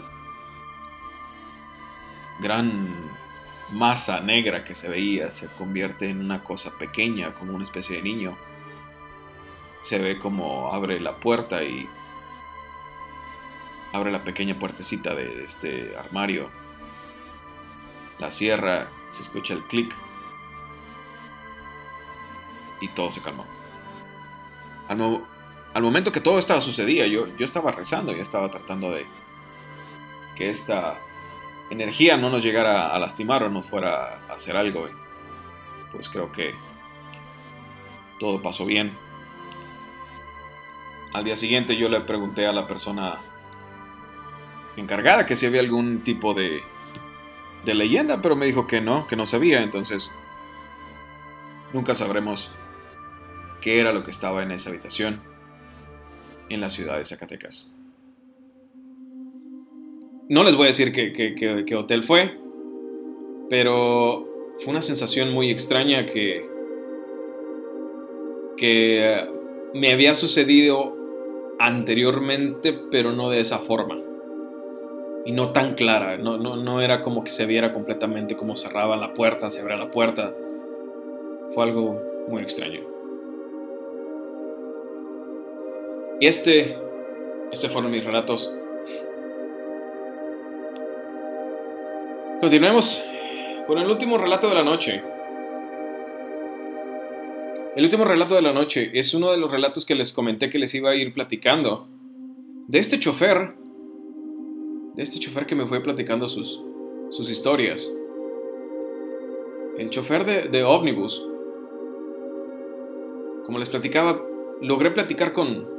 gran 2.39 2.87
masa 3.71 4.21
negra 4.21 4.63
que 4.63 4.75
se 4.75 4.87
veía 4.87 5.29
se 5.29 5.47
convierte 5.47 6.09
en 6.09 6.19
una 6.19 6.43
cosa 6.43 6.71
pequeña, 6.77 7.33
como 7.33 7.53
una 7.53 7.63
especie 7.63 7.97
de 7.97 8.03
niño. 8.03 8.37
Se 9.81 9.99
ve 9.99 10.17
como 10.17 10.71
abre 10.73 10.99
la 10.99 11.15
puerta 11.15 11.63
y 11.63 11.87
abre 13.91 14.11
la 14.11 14.23
pequeña 14.23 14.57
puertecita 14.57 15.13
de 15.13 15.43
este 15.43 15.95
armario. 15.97 16.49
La 18.19 18.31
cierra, 18.31 18.87
se 19.11 19.23
escucha 19.23 19.53
el 19.53 19.63
clic 19.63 19.93
y 22.81 22.87
todo 22.89 23.11
se 23.11 23.21
calmó. 23.21 23.45
Al, 24.87 24.97
momento 25.81 26.11
que 26.11 26.21
todo 26.21 26.37
estaba 26.37 26.61
sucedía, 26.61 27.07
yo, 27.07 27.27
yo 27.35 27.45
estaba 27.45 27.71
rezando, 27.71 28.13
yo 28.13 28.21
estaba 28.21 28.51
tratando 28.51 28.91
de 28.91 29.07
que 30.35 30.49
esta 30.49 30.99
energía 31.71 32.15
no 32.15 32.29
nos 32.29 32.43
llegara 32.43 32.89
a 32.89 32.99
lastimar 32.99 33.43
o 33.43 33.49
nos 33.49 33.65
fuera 33.65 34.19
a 34.29 34.33
hacer 34.33 34.55
algo. 34.55 34.87
Pues 35.91 36.09
creo 36.09 36.31
que 36.31 36.53
todo 38.19 38.41
pasó 38.41 38.65
bien. 38.65 38.93
Al 41.13 41.23
día 41.23 41.35
siguiente 41.35 41.75
yo 41.75 41.89
le 41.89 42.01
pregunté 42.01 42.45
a 42.45 42.53
la 42.53 42.67
persona 42.67 43.17
encargada 44.77 45.25
que 45.25 45.35
si 45.35 45.47
había 45.47 45.61
algún 45.61 46.01
tipo 46.01 46.35
de, 46.35 46.61
de 47.65 47.73
leyenda, 47.73 48.21
pero 48.21 48.35
me 48.35 48.45
dijo 48.45 48.67
que 48.67 48.81
no, 48.81 49.07
que 49.07 49.15
no 49.15 49.25
sabía, 49.25 49.61
entonces 49.61 50.11
nunca 51.71 51.95
sabremos 51.95 52.51
qué 53.61 53.79
era 53.79 53.91
lo 53.91 54.03
que 54.03 54.11
estaba 54.11 54.43
en 54.43 54.51
esa 54.51 54.69
habitación 54.69 55.32
en 56.49 56.61
la 56.61 56.69
ciudad 56.69 56.97
de 56.97 57.05
Zacatecas. 57.05 57.71
No 60.29 60.43
les 60.43 60.55
voy 60.55 60.65
a 60.65 60.67
decir 60.67 60.91
qué, 60.91 61.75
hotel 61.75 62.03
fue, 62.03 62.39
pero 63.49 64.55
fue 64.59 64.71
una 64.71 64.81
sensación 64.81 65.31
muy 65.31 65.51
extraña 65.51 66.05
que, 66.05 66.47
que 68.57 69.27
me 69.73 69.91
había 69.91 70.15
sucedido 70.15 70.95
anteriormente, 71.59 72.73
pero 72.89 73.11
no 73.11 73.29
de 73.29 73.41
esa 73.41 73.59
forma 73.59 74.03
y 75.25 75.31
no 75.31 75.51
tan 75.51 75.75
clara. 75.75 76.17
No, 76.17 76.37
no, 76.37 76.81
era 76.81 77.01
como 77.01 77.23
que 77.23 77.31
se 77.31 77.45
viera 77.45 77.73
completamente 77.73 78.35
cómo 78.35 78.55
cerraban 78.55 78.99
la 78.99 79.13
puerta, 79.13 79.49
se 79.49 79.61
abría 79.61 79.77
la 79.77 79.91
puerta. 79.91 80.33
Fue 81.49 81.63
algo 81.63 82.01
muy 82.27 82.41
extraño. 82.41 82.92
Y 86.19 86.27
este, 86.27 86.77
este 87.51 87.69
fueron 87.69 87.91
mis 87.91 88.03
relatos. 88.03 88.53
Continuemos 92.39 93.01
con 93.67 93.77
el 93.77 93.89
último 93.89 94.17
relato 94.17 94.49
de 94.49 94.55
la 94.55 94.63
noche. 94.63 95.01
El 97.75 97.83
último 97.83 98.03
relato 98.03 98.35
de 98.35 98.41
la 98.41 98.53
noche 98.53 98.91
es 98.93 99.13
uno 99.13 99.31
de 99.31 99.37
los 99.37 99.51
relatos 99.51 99.85
que 99.85 99.95
les 99.95 100.13
comenté 100.13 100.49
que 100.49 100.59
les 100.59 100.73
iba 100.75 100.91
a 100.91 100.95
ir 100.95 101.13
platicando. 101.13 101.87
De 102.67 102.79
este 102.79 102.99
chofer. 102.99 103.55
De 104.95 105.03
este 105.03 105.19
chofer 105.19 105.45
que 105.45 105.55
me 105.55 105.65
fue 105.65 105.81
platicando 105.81 106.27
sus, 106.27 106.61
sus 107.09 107.29
historias. 107.29 107.91
El 109.77 109.89
chofer 109.89 110.25
de, 110.25 110.49
de 110.49 110.63
ómnibus. 110.63 111.27
Como 113.45 113.57
les 113.57 113.69
platicaba, 113.69 114.21
logré 114.61 114.91
platicar 114.91 115.33
con, 115.33 115.72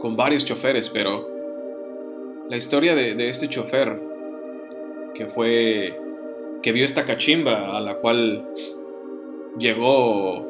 con 0.00 0.16
varios 0.16 0.44
choferes, 0.44 0.90
pero 0.90 1.28
la 2.48 2.56
historia 2.56 2.94
de, 2.94 3.28
este 3.28 3.48
chofer 3.48 4.00
que 5.14 5.26
fue 5.26 5.98
que 6.62 6.72
vio 6.72 6.84
esta 6.84 7.04
cachimba 7.04 7.76
a 7.76 7.80
la 7.80 7.96
cual 7.96 8.44
llegó 9.58 10.48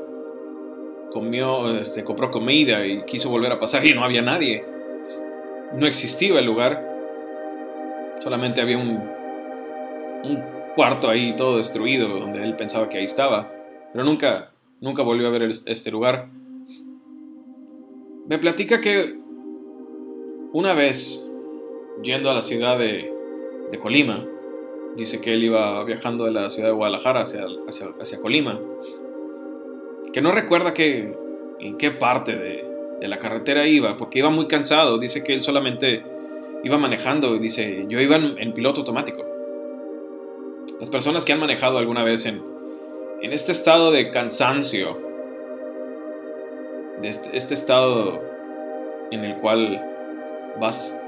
comió 1.12 1.78
este, 1.78 2.04
compró 2.04 2.30
comida 2.30 2.86
y 2.86 3.04
quiso 3.04 3.30
volver 3.30 3.52
a 3.52 3.58
pasar 3.58 3.84
y 3.86 3.92
no 3.92 4.04
había 4.04 4.22
nadie. 4.22 4.64
No 5.74 5.86
existía 5.86 6.38
el 6.38 6.46
lugar. 6.46 6.86
Solamente 8.22 8.60
había 8.60 8.78
un 8.78 9.20
un 10.22 10.42
cuarto 10.74 11.08
ahí 11.08 11.34
todo 11.36 11.58
destruido 11.58 12.08
donde 12.08 12.42
él 12.42 12.54
pensaba 12.56 12.88
que 12.88 12.98
ahí 12.98 13.04
estaba 13.04 13.50
pero 13.92 14.04
nunca 14.04 14.52
nunca 14.80 15.02
volvió 15.02 15.26
a 15.26 15.30
ver 15.30 15.42
este 15.42 15.90
lugar. 15.90 16.28
Me 18.28 18.38
platica 18.38 18.80
que 18.80 19.19
una 20.52 20.74
vez, 20.74 21.28
yendo 22.02 22.30
a 22.30 22.34
la 22.34 22.42
ciudad 22.42 22.78
de, 22.78 23.10
Colima, 23.80 24.26
dice 24.96 25.20
que 25.20 25.32
él 25.32 25.44
iba 25.44 25.84
viajando 25.84 26.24
de 26.24 26.32
la 26.32 26.50
ciudad 26.50 26.68
de 26.70 26.74
Guadalajara 26.74 27.20
hacia, 27.20 27.46
hacia, 28.00 28.18
Colima, 28.18 28.60
que 30.12 30.20
no 30.20 30.32
recuerda 30.32 30.74
que, 30.74 31.16
en 31.60 31.78
qué 31.78 31.92
parte 31.92 32.36
de, 32.36 32.64
de, 33.00 33.08
la 33.08 33.18
carretera 33.18 33.66
iba, 33.66 33.96
porque 33.96 34.18
iba 34.18 34.30
muy 34.30 34.46
cansado, 34.46 34.98
dice 34.98 35.22
que 35.22 35.34
él 35.34 35.42
solamente 35.42 36.02
iba 36.64 36.78
manejando, 36.78 37.38
dice, 37.38 37.86
yo 37.88 38.00
iba 38.00 38.16
en, 38.16 38.52
piloto 38.52 38.80
automático. 38.80 39.24
Las 40.80 40.90
personas 40.90 41.24
que 41.24 41.32
han 41.32 41.40
manejado 41.40 41.78
alguna 41.78 42.02
vez 42.02 42.26
en, 42.26 42.42
en 43.22 43.32
este 43.32 43.52
estado 43.52 43.92
de 43.92 44.10
cansancio, 44.10 44.98
de 47.00 47.08
este, 47.08 47.36
este 47.36 47.54
estado 47.54 48.20
en 49.10 49.24
el 49.24 49.36
cual 49.36 49.80
vas 50.58 50.98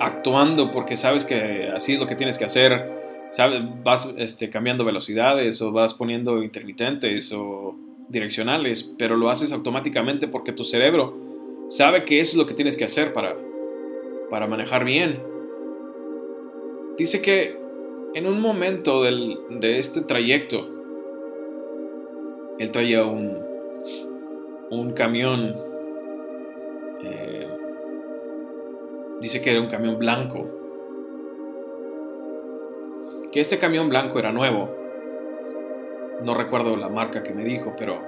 actuando 0.00 0.70
porque 0.70 0.96
sabes 0.96 1.24
que 1.24 1.68
así 1.74 1.94
es 1.94 2.00
lo 2.00 2.06
que 2.06 2.14
tienes 2.14 2.38
que 2.38 2.44
hacer, 2.44 2.92
sabes, 3.30 3.62
vas 3.82 4.12
este, 4.18 4.50
cambiando 4.50 4.84
velocidades 4.84 5.60
o 5.62 5.72
vas 5.72 5.94
poniendo 5.94 6.42
intermitentes 6.42 7.32
o 7.32 7.74
direccionales, 8.08 8.94
pero 8.98 9.16
lo 9.16 9.30
haces 9.30 9.52
automáticamente 9.52 10.28
porque 10.28 10.52
tu 10.52 10.64
cerebro 10.64 11.16
sabe 11.68 12.04
que 12.04 12.20
eso 12.20 12.32
es 12.32 12.36
lo 12.36 12.46
que 12.46 12.54
tienes 12.54 12.76
que 12.76 12.84
hacer 12.84 13.12
para, 13.12 13.34
para 14.30 14.46
manejar 14.46 14.84
bien. 14.84 15.22
Dice 16.96 17.20
que 17.20 17.58
en 18.14 18.26
un 18.26 18.40
momento 18.40 19.02
de 19.02 19.78
este 19.78 20.00
trayecto, 20.00 20.68
él 22.58 22.70
traía 22.70 23.04
un, 23.04 23.38
un 24.70 24.92
camión 24.92 25.54
eh, 27.04 27.45
dice 29.20 29.40
que 29.40 29.50
era 29.50 29.60
un 29.60 29.68
camión 29.68 29.98
blanco. 29.98 30.48
Que 33.32 33.40
este 33.40 33.58
camión 33.58 33.88
blanco 33.88 34.18
era 34.18 34.32
nuevo. 34.32 34.74
No 36.22 36.34
recuerdo 36.34 36.76
la 36.76 36.88
marca 36.88 37.22
que 37.22 37.34
me 37.34 37.44
dijo, 37.44 37.74
pero 37.76 38.00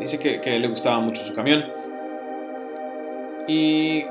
dice 0.00 0.18
que, 0.18 0.58
le 0.58 0.68
gustaba 0.68 1.00
mucho 1.00 1.22
su 1.22 1.34
camión. 1.34 1.64
Y 3.48 4.04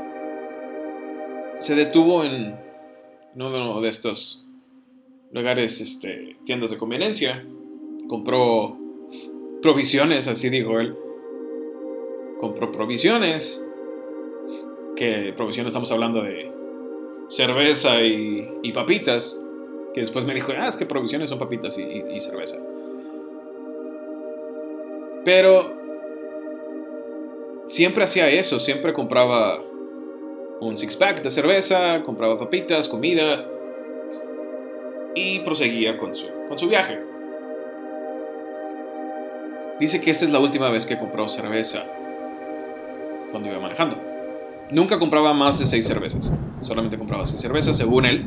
se 1.60 1.76
detuvo 1.76 2.24
en 2.24 2.56
uno 3.36 3.82
de 3.82 3.90
estos 3.90 4.46
lugares, 5.32 5.82
este, 5.82 6.38
tiendas 6.46 6.72
de 6.72 6.78
conveniencia. 6.78 7.46
Compró 8.08 8.78
provisiones, 9.62 10.28
así 10.28 10.50
dijo 10.50 10.80
él. 10.80 10.96
Compró 12.40 12.72
provisiones 12.72 13.64
que 14.96 15.34
provisión 15.36 15.68
estamos 15.68 15.92
hablando 15.92 16.22
de 16.22 16.52
cerveza 17.30 18.02
y, 18.02 18.72
papitas, 18.74 19.40
que 19.94 20.02
después 20.02 20.26
me 20.26 20.34
dijo, 20.34 20.52
ah, 20.58 20.68
es 20.68 20.76
que 20.76 20.86
provisiones 20.86 21.30
son 21.30 21.40
papitas 21.40 21.78
y, 21.78 22.20
cerveza. 22.20 22.58
Pero 25.26 25.74
siempre 27.66 28.04
hacía 28.04 28.30
eso, 28.30 28.60
siempre 28.60 28.94
compraba 28.94 29.60
un 30.60 30.78
six-pack 30.78 31.22
de 31.22 31.30
cerveza, 31.30 32.02
compraba 32.04 32.38
papitas, 32.38 32.88
comida 32.88 33.48
y 35.16 35.40
proseguía 35.42 35.98
con 35.98 36.14
su, 36.14 36.28
con 36.48 36.58
su 36.58 36.68
viaje. 36.68 37.00
Dice 39.80 40.02
que 40.02 40.12
esta 40.12 40.26
es 40.26 40.32
la 40.32 40.40
última 40.40 40.70
vez 40.70 40.86
que 40.86 40.98
compró 40.98 41.28
cerveza 41.30 41.86
cuando 43.32 43.50
iba 43.50 43.60
manejando. 43.60 44.13
Nunca 44.72 45.00
compraba 45.00 45.34
más 45.34 45.60
de 45.60 45.66
seis 45.66 45.86
cervezas. 45.86 46.32
Solamente 46.62 46.98
compraba 46.98 47.26
seis 47.26 47.42
cervezas, 47.42 47.78
según 47.78 48.06
él. 48.06 48.26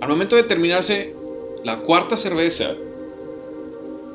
Al 0.00 0.08
momento 0.08 0.34
de 0.34 0.42
terminarse 0.44 1.14
la 1.62 1.76
cuarta 1.80 2.16
cerveza, 2.16 2.70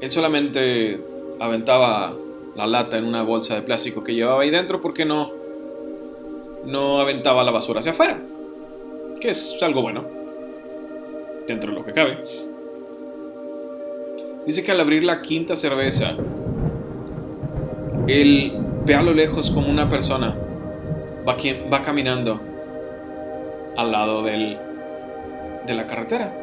él 0.01 0.12
solamente 0.12 0.99
aventaba 1.39 2.15
la 2.55 2.65
lata 2.65 2.97
en 2.97 3.05
una 3.05 3.21
bolsa 3.21 3.55
de 3.55 3.62
plástico 3.62 4.03
que 4.03 4.15
llevaba 4.15 4.41
ahí 4.41 4.49
dentro 4.49 4.81
porque 4.81 5.05
no, 5.05 5.31
no 6.65 6.99
aventaba 6.99 7.43
la 7.43 7.51
basura 7.51 7.81
hacia 7.81 7.91
afuera. 7.91 8.19
Que 9.21 9.29
es 9.29 9.55
algo 9.62 9.84
bueno. 9.84 10.03
Dentro 11.47 11.69
de 11.71 11.77
lo 11.77 11.86
que 11.86 11.93
cabe. 11.93 12.17
Dice 14.47 14.63
que 14.63 14.71
al 14.71 14.79
abrir 14.79 15.03
la 15.03 15.21
quinta 15.21 15.55
cerveza, 15.55 16.15
él 18.07 18.53
ve 18.85 18.95
a 18.95 19.01
lo 19.01 19.13
lejos 19.13 19.49
como 19.49 19.69
una 19.69 19.89
persona 19.89 20.35
va, 21.27 21.37
va 21.71 21.81
caminando 21.81 22.39
al 23.77 23.91
lado 23.91 24.23
del, 24.23 24.57
de 25.65 25.73
la 25.73 25.87
carretera. 25.87 26.33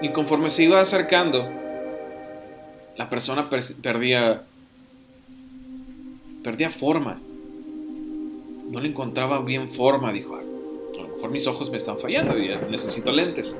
Y 0.00 0.10
conforme 0.10 0.50
se 0.50 0.64
iba 0.64 0.80
acercando, 0.80 1.48
la 2.96 3.10
persona 3.10 3.48
perdía, 3.48 4.42
perdía 6.42 6.70
forma. 6.70 7.18
No 8.70 8.80
le 8.80 8.88
encontraba 8.88 9.40
bien 9.40 9.68
forma, 9.70 10.12
dijo. 10.12 10.36
A 10.36 10.42
lo 11.02 11.08
mejor 11.08 11.30
mis 11.30 11.46
ojos 11.46 11.70
me 11.70 11.76
están 11.76 11.98
fallando 11.98 12.38
y 12.38 12.48
necesito 12.70 13.10
lentes. 13.10 13.56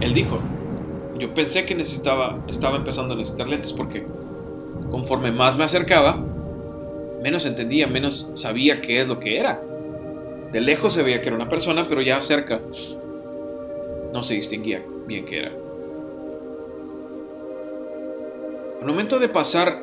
Él 0.00 0.14
dijo, 0.14 0.38
yo 1.18 1.34
pensé 1.34 1.66
que 1.66 1.74
necesitaba, 1.74 2.38
estaba 2.48 2.76
empezando 2.76 3.14
a 3.14 3.16
necesitar 3.18 3.48
lentes 3.48 3.72
porque 3.72 4.06
Conforme 4.90 5.32
más 5.32 5.56
me 5.58 5.64
acercaba, 5.64 6.16
menos 7.22 7.46
entendía, 7.46 7.86
menos 7.86 8.30
sabía 8.34 8.80
qué 8.80 9.00
es 9.00 9.08
lo 9.08 9.20
que 9.20 9.38
era. 9.38 9.60
De 10.52 10.60
lejos 10.60 10.94
se 10.94 11.02
veía 11.02 11.20
que 11.20 11.28
era 11.28 11.36
una 11.36 11.48
persona, 11.48 11.86
pero 11.88 12.00
ya 12.00 12.20
cerca 12.20 12.60
no 14.12 14.22
se 14.22 14.34
distinguía 14.34 14.82
bien 15.06 15.24
qué 15.24 15.40
era. 15.40 15.52
Al 18.80 18.86
momento 18.86 19.18
de 19.18 19.28
pasar 19.28 19.82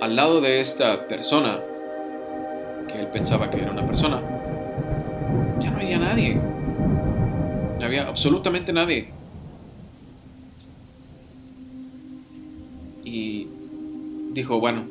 al 0.00 0.16
lado 0.16 0.40
de 0.40 0.60
esta 0.60 1.06
persona, 1.06 1.60
que 2.88 2.98
él 3.00 3.08
pensaba 3.08 3.50
que 3.50 3.58
era 3.58 3.70
una 3.70 3.86
persona, 3.86 4.20
ya 5.60 5.70
no 5.70 5.78
había 5.78 5.98
nadie. 5.98 6.34
No 7.78 7.84
había 7.84 8.06
absolutamente 8.08 8.72
nadie. 8.72 9.08
Y 13.08 13.48
dijo, 14.32 14.60
bueno, 14.60 14.84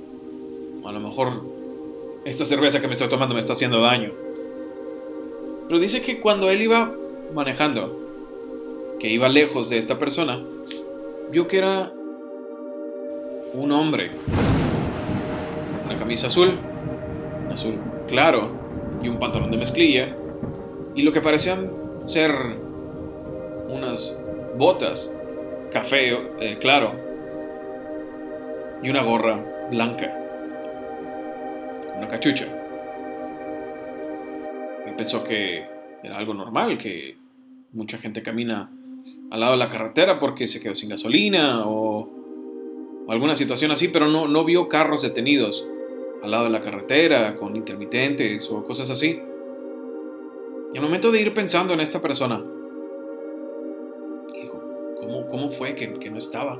a 0.85 0.91
lo 0.91 0.99
mejor 0.99 1.43
esta 2.25 2.45
cerveza 2.45 2.81
que 2.81 2.87
me 2.87 2.93
estoy 2.93 3.09
tomando 3.09 3.35
me 3.35 3.39
está 3.39 3.53
haciendo 3.53 3.81
daño. 3.81 4.11
Pero 5.67 5.79
dice 5.79 6.01
que 6.01 6.19
cuando 6.19 6.49
él 6.49 6.61
iba 6.61 6.93
manejando, 7.33 8.95
que 8.99 9.09
iba 9.09 9.29
lejos 9.29 9.69
de 9.69 9.77
esta 9.77 9.99
persona, 9.99 10.43
vio 11.31 11.47
que 11.47 11.57
era 11.59 11.91
un 13.53 13.71
hombre. 13.71 14.11
Una 15.85 15.97
camisa 15.97 16.27
azul, 16.27 16.57
azul 17.53 17.75
claro, 18.07 18.49
y 19.03 19.09
un 19.09 19.19
pantalón 19.19 19.51
de 19.51 19.57
mezclilla, 19.57 20.15
y 20.95 21.03
lo 21.03 21.11
que 21.11 21.21
parecían 21.21 21.71
ser 22.05 22.33
unas 23.69 24.17
botas, 24.57 25.13
café 25.71 26.17
eh, 26.39 26.57
claro, 26.59 27.06
y 28.83 28.89
una 28.89 29.01
gorra 29.01 29.67
blanca, 29.69 30.13
una 31.97 32.07
cachucha. 32.07 32.45
Él 34.85 34.93
pensó 34.95 35.23
que 35.23 35.65
era 36.03 36.17
algo 36.17 36.33
normal, 36.33 36.77
que 36.77 37.17
mucha 37.73 37.97
gente 37.97 38.21
camina 38.21 38.71
al 39.29 39.39
lado 39.39 39.53
de 39.53 39.57
la 39.57 39.69
carretera 39.69 40.19
porque 40.19 40.47
se 40.47 40.61
quedó 40.61 40.75
sin 40.75 40.89
gasolina 40.89 41.63
o, 41.65 42.15
alguna 43.09 43.35
situación 43.35 43.71
así, 43.71 43.87
pero 43.87 44.07
no, 44.07 44.27
no 44.27 44.43
vio 44.43 44.67
carros 44.67 45.01
detenidos 45.01 45.67
al 46.21 46.31
lado 46.31 46.45
de 46.45 46.49
la 46.49 46.59
carretera 46.59 47.35
con 47.35 47.55
intermitentes 47.55 48.49
o 48.51 48.63
cosas 48.63 48.89
así. 48.89 49.21
Y 50.73 50.77
al 50.77 50.83
momento 50.83 51.11
de 51.11 51.21
ir 51.21 51.33
pensando 51.33 51.73
en 51.73 51.79
esta 51.79 52.01
persona, 52.01 52.43
dijo, 54.33 54.61
¿cómo, 54.97 55.27
cómo 55.27 55.49
fue 55.49 55.73
que, 55.73 55.93
que 55.93 56.09
no 56.09 56.17
estaba? 56.17 56.59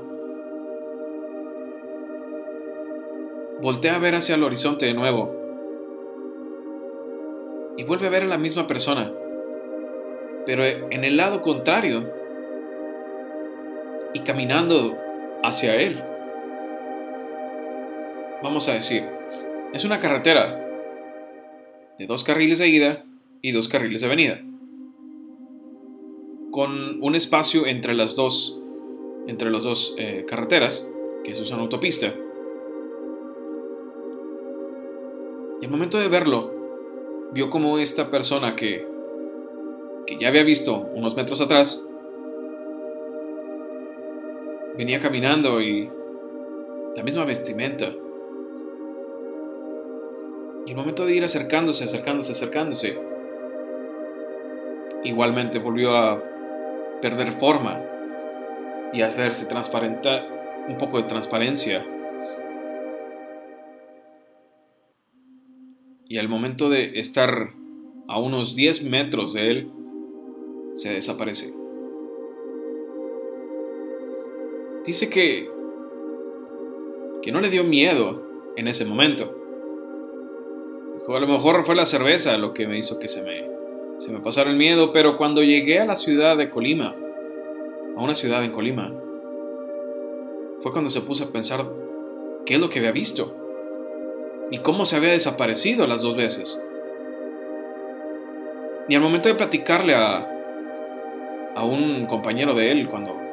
Voltea 3.60 3.96
a 3.96 3.98
ver 3.98 4.14
hacia 4.14 4.36
el 4.36 4.44
horizonte 4.44 4.86
de 4.86 4.94
nuevo. 4.94 5.34
Y 7.76 7.84
vuelve 7.84 8.06
a 8.06 8.10
ver 8.10 8.22
a 8.22 8.26
la 8.26 8.38
misma 8.38 8.66
persona, 8.66 9.12
pero 10.46 10.64
en 10.64 11.04
el 11.04 11.16
lado 11.16 11.42
contrario. 11.42 12.12
Y 14.14 14.20
caminando 14.20 14.96
hacia 15.42 15.76
él. 15.76 16.02
Vamos 18.42 18.68
a 18.68 18.74
decir, 18.74 19.04
es 19.72 19.84
una 19.84 19.98
carretera. 19.98 20.64
De 21.98 22.06
dos 22.06 22.22
carriles 22.22 22.60
de 22.60 22.68
ida 22.68 23.04
y 23.42 23.50
dos 23.50 23.66
carriles 23.66 24.00
de 24.02 24.08
venida, 24.08 24.40
con 26.52 27.02
un 27.02 27.14
espacio 27.16 27.66
entre 27.66 27.94
las 27.94 28.14
dos, 28.14 28.56
entre 29.26 29.50
las 29.50 29.64
dos 29.64 29.94
eh, 29.98 30.24
carreteras 30.28 30.88
que 31.24 31.34
se 31.34 31.42
usan 31.42 31.58
autopista. 31.58 32.14
Y 35.60 35.64
al 35.64 35.70
momento 35.70 35.98
de 35.98 36.08
verlo, 36.08 36.52
vio 37.32 37.50
como 37.50 37.78
esta 37.78 38.10
persona 38.10 38.54
que, 38.54 38.86
que 40.06 40.18
ya 40.18 40.28
había 40.28 40.42
visto 40.44 40.88
unos 40.94 41.16
metros 41.16 41.40
atrás, 41.40 41.84
venía 44.76 45.00
caminando 45.00 45.60
y 45.60 45.90
la 46.96 47.02
misma 47.02 47.24
vestimenta. 47.24 47.92
Y 50.66 50.70
el 50.70 50.76
momento 50.76 51.06
de 51.06 51.14
ir 51.14 51.24
acercándose, 51.24 51.84
acercándose, 51.84 52.32
acercándose, 52.32 52.98
igualmente 55.02 55.58
volvió 55.58 55.96
a 55.96 56.22
perder 57.00 57.32
forma 57.32 57.80
y 58.92 59.02
hacerse 59.02 59.46
transparente, 59.46 60.22
un 60.68 60.78
poco 60.78 60.98
de 60.98 61.04
transparencia. 61.04 61.84
Y 66.08 66.18
al 66.18 66.28
momento 66.28 66.70
de 66.70 66.98
estar 66.98 67.52
a 68.08 68.18
unos 68.18 68.56
10 68.56 68.84
metros 68.84 69.34
de 69.34 69.50
él, 69.50 69.70
se 70.76 70.90
desaparece. 70.90 71.52
dice 74.88 75.10
que, 75.10 75.50
que 77.20 77.30
no 77.30 77.42
le 77.42 77.50
dio 77.50 77.62
miedo 77.62 78.22
en 78.56 78.68
ese 78.68 78.86
momento. 78.86 79.34
Dijo, 80.94 81.14
a 81.14 81.20
lo 81.20 81.26
mejor 81.26 81.64
fue 81.66 81.76
la 81.76 81.84
cerveza 81.84 82.38
lo 82.38 82.54
que 82.54 82.66
me 82.66 82.78
hizo 82.78 82.98
que 82.98 83.06
se 83.06 83.22
me, 83.22 83.46
se 83.98 84.10
me 84.10 84.20
pasara 84.20 84.50
el 84.50 84.56
miedo, 84.56 84.92
pero 84.92 85.16
cuando 85.18 85.42
llegué 85.42 85.78
a 85.78 85.84
la 85.84 85.94
ciudad 85.94 86.38
de 86.38 86.48
Colima, 86.48 86.94
a 87.96 88.02
una 88.02 88.14
ciudad 88.14 88.42
en 88.44 88.50
Colima, 88.50 88.94
fue 90.62 90.72
cuando 90.72 90.90
se 90.90 91.02
puso 91.02 91.24
a 91.24 91.32
pensar 91.32 91.70
qué 92.46 92.54
es 92.54 92.60
lo 92.60 92.70
que 92.70 92.78
había 92.78 92.92
visto 92.92 93.47
y 94.50 94.58
cómo 94.58 94.84
se 94.84 94.96
había 94.96 95.10
desaparecido 95.10 95.86
las 95.86 96.02
dos 96.02 96.16
veces. 96.16 96.60
Y 98.88 98.94
al 98.94 99.02
momento 99.02 99.28
de 99.28 99.34
platicarle 99.34 99.94
a, 99.94 100.26
a 101.54 101.64
un 101.64 102.06
compañero 102.06 102.54
de 102.54 102.72
él 102.72 102.88
cuando 102.88 103.28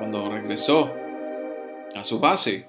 cuando 0.00 0.30
regresó 0.30 0.90
a 1.94 2.02
su 2.04 2.20
base, 2.20 2.66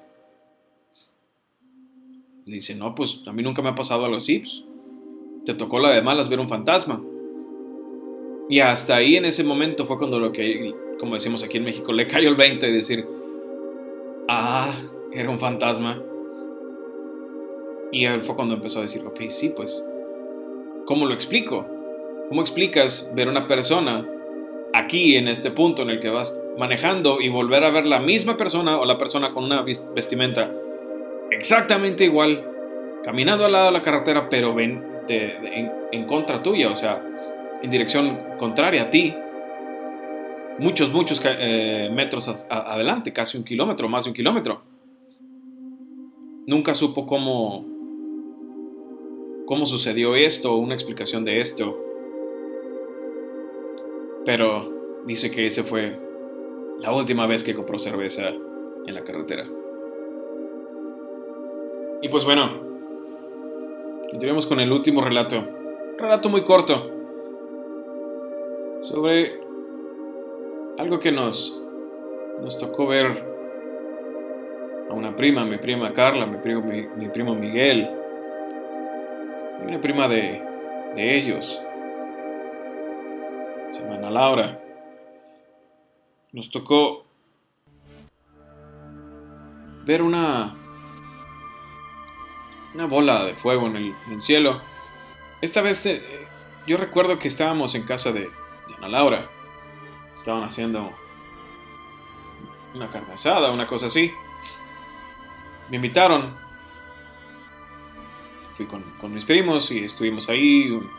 le 2.45 2.55
dice, 2.55 2.75
no, 2.75 2.93
pues 2.93 3.21
a 3.25 3.31
mí 3.31 3.41
nunca 3.41 3.61
me 3.61 3.69
ha 3.69 3.75
pasado 3.75 4.03
algo 4.03 4.17
así. 4.17 4.39
Pues, 4.39 4.65
te 5.45 5.53
tocó 5.53 5.79
la 5.79 5.91
de 5.91 6.01
malas 6.01 6.27
ver 6.27 6.41
un 6.41 6.49
fantasma. 6.49 7.01
Y 8.49 8.59
hasta 8.59 8.97
ahí 8.97 9.15
en 9.15 9.23
ese 9.23 9.45
momento 9.45 9.85
fue 9.85 9.97
cuando 9.97 10.19
lo 10.19 10.33
que, 10.33 10.75
como 10.99 11.13
decimos 11.13 11.41
aquí 11.41 11.55
en 11.55 11.63
México, 11.63 11.93
le 11.93 12.05
cayó 12.05 12.27
el 12.27 12.35
20 12.35 12.67
y 12.67 12.73
decir, 12.73 13.07
ah, 14.27 14.73
era 15.13 15.29
un 15.29 15.39
fantasma. 15.39 16.03
Y 17.91 18.05
él 18.05 18.23
fue 18.23 18.35
cuando 18.35 18.53
empezó 18.53 18.79
a 18.79 18.83
decir, 18.83 19.03
ok, 19.05 19.21
sí, 19.29 19.53
pues, 19.55 19.85
¿cómo 20.85 21.05
lo 21.05 21.13
explico? 21.13 21.65
¿Cómo 22.29 22.41
explicas 22.41 23.11
ver 23.13 23.27
una 23.27 23.47
persona 23.47 24.07
aquí 24.73 25.15
en 25.17 25.27
este 25.27 25.51
punto 25.51 25.81
en 25.81 25.89
el 25.89 25.99
que 25.99 26.09
vas 26.09 26.39
manejando 26.57 27.19
y 27.19 27.29
volver 27.29 27.63
a 27.63 27.71
ver 27.71 27.85
la 27.85 27.99
misma 27.99 28.37
persona 28.37 28.77
o 28.77 28.85
la 28.85 28.97
persona 28.97 29.31
con 29.31 29.43
una 29.43 29.61
vestimenta 29.61 30.51
exactamente 31.31 32.05
igual, 32.05 32.45
caminando 33.03 33.45
al 33.45 33.51
lado 33.51 33.65
de 33.67 33.71
la 33.71 33.81
carretera, 33.81 34.29
pero 34.29 34.53
ven 34.53 34.83
en, 35.09 36.05
contra 36.05 36.41
tuya, 36.41 36.69
o 36.69 36.75
sea, 36.75 37.03
en 37.61 37.69
dirección 37.69 38.17
contraria 38.37 38.83
a 38.83 38.89
ti, 38.89 39.13
muchos, 40.59 40.91
muchos 40.91 41.21
eh, 41.23 41.89
metros 41.91 42.45
adelante, 42.49 43.11
casi 43.11 43.37
un 43.37 43.43
kilómetro, 43.43 43.89
más 43.89 44.03
de 44.03 44.11
un 44.11 44.15
kilómetro. 44.15 44.61
Nunca 46.47 46.73
supo 46.73 47.05
cómo, 47.05 47.65
cómo 49.45 49.65
sucedió 49.65 50.15
esto, 50.15 50.55
una 50.55 50.73
explicación 50.73 51.23
de 51.23 51.39
esto. 51.39 51.77
Pero 54.25 55.01
dice 55.05 55.31
que 55.31 55.47
ese 55.47 55.63
fue 55.63 55.97
la 56.79 56.93
última 56.93 57.27
vez 57.27 57.43
que 57.43 57.53
compró 57.53 57.79
cerveza 57.79 58.29
en 58.29 58.93
la 58.93 59.03
carretera. 59.03 59.47
Y 62.01 62.09
pues 62.09 62.25
bueno, 62.25 62.59
continuemos 64.09 64.47
con 64.47 64.59
el 64.59 64.71
último 64.71 65.01
relato. 65.01 65.43
Relato 65.97 66.29
muy 66.29 66.41
corto. 66.41 66.89
Sobre 68.81 69.39
algo 70.79 70.99
que 70.99 71.11
nos, 71.11 71.61
nos 72.41 72.57
tocó 72.57 72.87
ver 72.87 73.23
a 74.89 74.93
una 74.93 75.15
prima, 75.15 75.45
mi 75.45 75.57
prima 75.57 75.93
Carla, 75.93 76.25
mi 76.25 76.37
primo, 76.37 76.63
mi, 76.63 77.07
primo 77.09 77.35
Miguel, 77.35 77.87
una 79.61 79.79
prima 79.79 80.07
de, 80.07 80.41
de 80.95 81.17
ellos, 81.17 81.61
se 83.71 83.81
llama 83.81 83.95
Ana 83.95 84.09
Laura 84.09 84.61
nos 86.33 86.49
tocó 86.49 87.05
ver 89.85 90.01
una 90.01 90.55
una 92.73 92.85
bola 92.85 93.25
de 93.25 93.33
fuego 93.33 93.67
en 93.67 93.93
el, 94.09 94.21
cielo. 94.21 94.61
Esta 95.41 95.61
vez 95.61 95.85
eh, 95.85 96.01
yo 96.65 96.77
recuerdo 96.77 97.19
que 97.19 97.27
estábamos 97.27 97.75
en 97.75 97.83
casa 97.83 98.13
de, 98.13 98.29
Ana 98.77 98.87
Laura. 98.87 99.29
Estaban 100.15 100.43
haciendo 100.43 100.91
una 102.73 102.89
carne 102.89 103.13
asada, 103.13 103.51
una 103.51 103.67
cosa 103.67 103.87
así. 103.87 104.13
Me 105.69 105.75
invitaron. 105.75 106.33
Con, 108.65 109.13
mis 109.13 109.25
primos 109.25 109.71
y 109.71 109.85
estuvimos 109.85 110.29
ahí 110.29 110.69
un, 110.71 110.89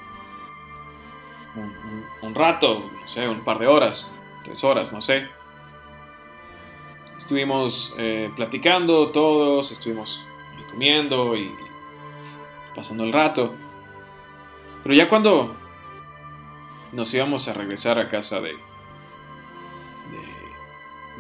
un 2.23 2.35
rato, 2.35 2.91
no 3.01 3.09
sé, 3.09 3.29
un 3.29 3.45
par 3.45 3.59
de 3.59 3.67
horas 3.67 4.13
tres 4.43 4.65
horas, 4.65 4.93
no 4.93 5.01
sé. 5.01 5.29
Estuvimos 7.17 7.95
eh, 7.99 8.31
platicando 8.35 9.11
todos, 9.11 9.71
estuvimos 9.71 10.25
comiendo 10.71 11.37
y 11.37 11.55
pasando 12.75 13.05
el 13.05 13.13
rato. 13.13 13.55
Pero 14.83 14.95
ya 14.95 15.09
cuando 15.09 15.55
nos 16.93 17.13
íbamos 17.15 17.47
a 17.49 17.53
regresar 17.53 17.99
a 17.99 18.09
casa 18.09 18.41
de, 18.41 18.57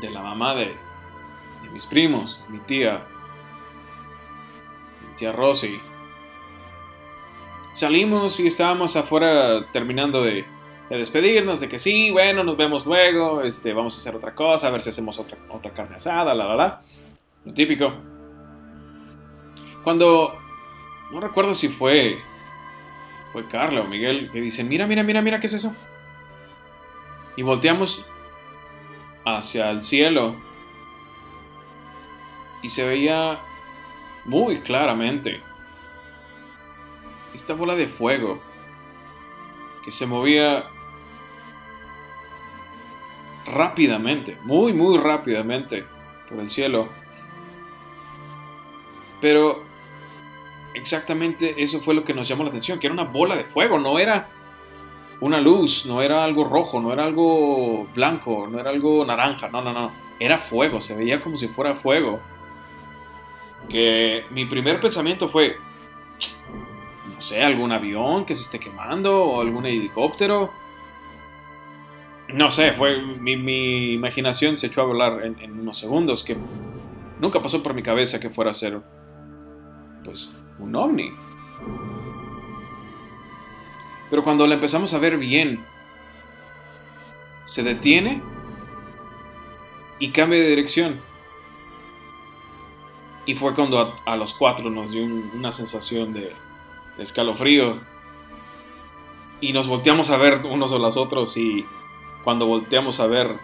de, 0.01 0.11
la 0.11 0.23
mamá 0.23 0.55
de, 0.55 0.75
de 1.63 1.71
mis 1.73 1.87
primos, 1.87 2.43
mi 2.49 2.59
tía, 2.59 3.07
mi 5.09 5.15
tía 5.15 5.33
Rosy, 5.33 5.81
salimos 7.73 8.39
y 8.41 8.47
estábamos 8.47 8.97
afuera 8.97 9.67
terminando 9.73 10.23
de, 10.23 10.45
de 10.91 10.97
despedirnos, 10.97 11.61
de 11.61 11.69
que 11.69 11.79
sí, 11.79 12.11
bueno, 12.11 12.45
nos 12.45 12.57
vemos 12.57 12.87
luego, 12.87 13.43
este, 13.43 13.73
vamos 13.73 13.97
a 13.97 13.99
hacer 13.99 14.15
otra 14.15 14.35
cosa, 14.35 14.69
a 14.69 14.71
ver 14.71 14.83
si 14.83 14.91
hacemos 14.91 15.19
otra, 15.19 15.39
otra 15.51 15.73
carne 15.73 15.97
asada, 15.97 16.35
la, 16.35 16.47
la, 16.47 16.55
la. 16.57 16.83
Lo 17.45 17.53
típico. 17.53 17.93
Cuando, 19.83 20.39
no 21.11 21.21
recuerdo 21.21 21.55
si 21.55 21.69
fue, 21.69 22.21
fue 23.33 23.47
Carla 23.47 23.81
o 23.81 23.85
Miguel, 23.85 24.31
que 24.31 24.41
dicen, 24.41 24.69
mira, 24.69 24.87
mira, 24.87 25.03
mira, 25.03 25.23
mira, 25.23 25.41
¿qué 25.41 25.47
es 25.47 25.55
eso? 25.55 25.75
Y 27.37 27.43
volteamos 27.43 28.05
hacia 29.25 29.71
el 29.71 29.83
cielo. 29.83 30.37
y 32.63 32.69
se 32.69 32.87
veía 32.87 33.39
muy 34.25 34.61
claramente 34.61 35.43
esta 37.35 37.55
bola 37.55 37.75
de 37.75 37.87
fuego 37.87 38.41
que 39.85 39.93
se 39.93 40.07
movía 40.07 40.65
rápidamente, 43.47 44.37
muy, 44.43 44.73
muy 44.73 44.99
rápidamente 44.99 45.85
por 46.29 46.39
el 46.39 46.49
cielo. 46.49 46.89
Pero 49.21 49.63
exactamente 50.75 51.55
eso 51.63 51.81
fue 51.81 51.95
lo 51.95 52.05
que 52.05 52.15
nos 52.15 52.29
llamó 52.29 52.45
la 52.45 52.51
atención, 52.51 52.79
que 52.79 52.87
era 52.87 52.95
una 52.95 53.05
bola 53.05 53.37
de 53.37 53.45
fuego, 53.45 53.79
no 53.79 53.99
era 53.99 54.29
una 55.21 55.41
luz, 55.41 55.87
no 55.87 56.03
era 56.03 56.25
algo 56.25 56.45
rojo, 56.45 56.81
no 56.81 56.93
era 56.93 57.05
algo 57.05 57.87
blanco, 57.95 58.49
no 58.51 58.59
era 58.59 58.71
algo 58.71 59.05
naranja, 59.05 59.49
no, 59.49 59.63
no, 59.63 59.73
no, 59.73 59.93
era 60.19 60.39
fuego, 60.39 60.81
se 60.81 60.97
veía 60.97 61.21
como 61.21 61.37
si 61.37 61.49
fuera 61.49 61.75
fuego. 61.75 62.21
Que 63.69 64.25
mi 64.31 64.47
primer 64.47 64.81
pensamiento 64.81 65.29
fue, 65.29 65.57
no 67.23 67.29
sé, 67.29 67.41
algún 67.41 67.71
avión 67.71 68.25
que 68.25 68.35
se 68.35 68.43
esté 68.43 68.59
quemando 68.59 69.25
o 69.25 69.41
algún 69.41 69.65
helicóptero. 69.65 70.51
No 72.27 72.51
sé, 72.51 72.73
fue 72.73 73.01
mi, 73.01 73.93
imaginación 73.93 74.59
se 74.59 74.67
echó 74.67 74.81
a 74.81 74.87
volar 74.87 75.25
en, 75.25 75.61
unos 75.61 75.79
segundos 75.79 76.25
que 76.25 76.37
nunca 77.21 77.41
pasó 77.41 77.63
por 77.63 77.75
mi 77.75 77.83
cabeza 77.85 78.19
que 78.19 78.29
fuera 78.29 78.51
a 78.51 78.55
ser 78.55 78.81
pues 80.03 80.31
un 80.59 80.75
ovni. 80.75 81.13
Pero 84.11 84.25
cuando 84.25 84.45
la 84.49 84.55
empezamos 84.55 84.93
a 84.93 84.99
ver 84.99 85.17
bien, 85.17 85.65
se 87.45 87.63
detiene 87.63 88.21
y 90.01 90.11
cambia 90.11 90.41
de 90.41 90.49
dirección. 90.49 91.01
Y 93.27 93.37
fue 93.37 93.55
cuando 93.55 93.95
a, 94.05 94.17
los 94.17 94.33
cuatro 94.33 94.69
nos 94.71 94.91
dio 94.91 95.05
una 95.05 95.53
sensación 95.53 96.13
de, 96.13 96.33
de, 96.97 97.03
escalofrío. 97.03 97.77
Y 99.41 99.53
nos 99.53 99.67
volteamos 99.67 100.11
a 100.11 100.17
ver 100.17 100.43
unos 100.45 100.73
a 100.73 100.79
los 100.79 100.97
otros 100.97 101.37
y 101.37 101.67
cuando 102.25 102.47
volteamos 102.47 103.01
a 103.01 103.07
ver 103.07 103.39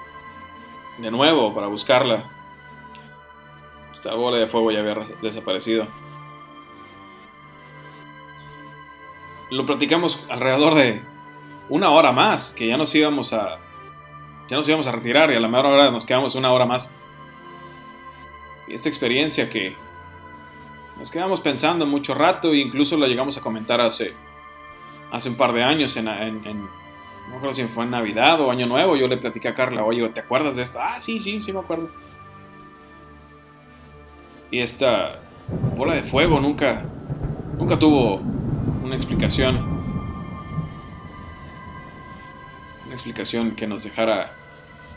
de 0.98 1.10
nuevo 1.10 1.54
para 1.54 1.66
buscarla, 1.66 2.30
esta 3.92 4.14
bola 4.14 4.38
de 4.38 4.46
fuego 4.46 4.70
ya 4.70 4.80
había 4.80 4.94
desaparecido. 5.22 5.86
Lo 9.50 9.66
platicamos 9.66 10.24
alrededor 10.28 10.74
de 10.74 11.02
una 11.68 11.90
hora 11.90 12.12
más, 12.12 12.50
que 12.50 12.66
ya 12.66 12.76
nos 12.76 12.94
íbamos 12.94 13.32
a 13.32 13.58
ya 14.48 14.56
nos 14.56 14.66
íbamos 14.66 14.86
a 14.86 14.92
retirar 14.92 15.30
y 15.30 15.34
a 15.34 15.40
la 15.40 15.48
mejor 15.48 15.66
hora 15.66 15.90
nos 15.90 16.06
quedamos 16.06 16.34
una 16.34 16.52
hora 16.52 16.64
más. 16.64 16.90
Y 18.66 18.74
esta 18.74 18.88
experiencia 18.88 19.50
que 19.50 19.76
nos 20.98 21.10
quedamos 21.10 21.40
pensando 21.40 21.86
mucho 21.86 22.14
rato 22.14 22.52
e 22.52 22.58
incluso 22.58 22.96
la 22.96 23.06
llegamos 23.06 23.38
a 23.38 23.40
comentar 23.40 23.80
hace, 23.80 24.14
hace 25.12 25.28
un 25.28 25.36
par 25.36 25.52
de 25.52 25.62
años 25.62 25.96
en, 25.96 26.04
no 26.04 27.34
recuerdo 27.34 27.54
si 27.54 27.64
fue 27.64 27.84
en 27.84 27.90
Navidad 27.90 28.40
o 28.40 28.50
Año 28.50 28.66
Nuevo, 28.66 28.96
yo 28.96 29.06
le 29.06 29.16
platicé 29.16 29.48
a 29.48 29.54
Carla, 29.54 29.84
oye, 29.84 30.08
¿te 30.08 30.20
acuerdas 30.20 30.56
de 30.56 30.62
esto? 30.62 30.78
Ah, 30.80 30.98
sí, 30.98 31.20
sí, 31.20 31.40
sí 31.40 31.52
me 31.52 31.60
acuerdo. 31.60 31.88
Y 34.50 34.60
esta 34.60 35.20
bola 35.76 35.94
de 35.94 36.02
fuego 36.02 36.40
nunca, 36.40 36.82
nunca 37.58 37.78
tuvo 37.78 38.22
una 38.82 38.96
explicación. 38.96 39.78
Una 42.86 42.94
explicación 42.94 43.52
que 43.52 43.66
nos 43.66 43.84
dejara 43.84 44.32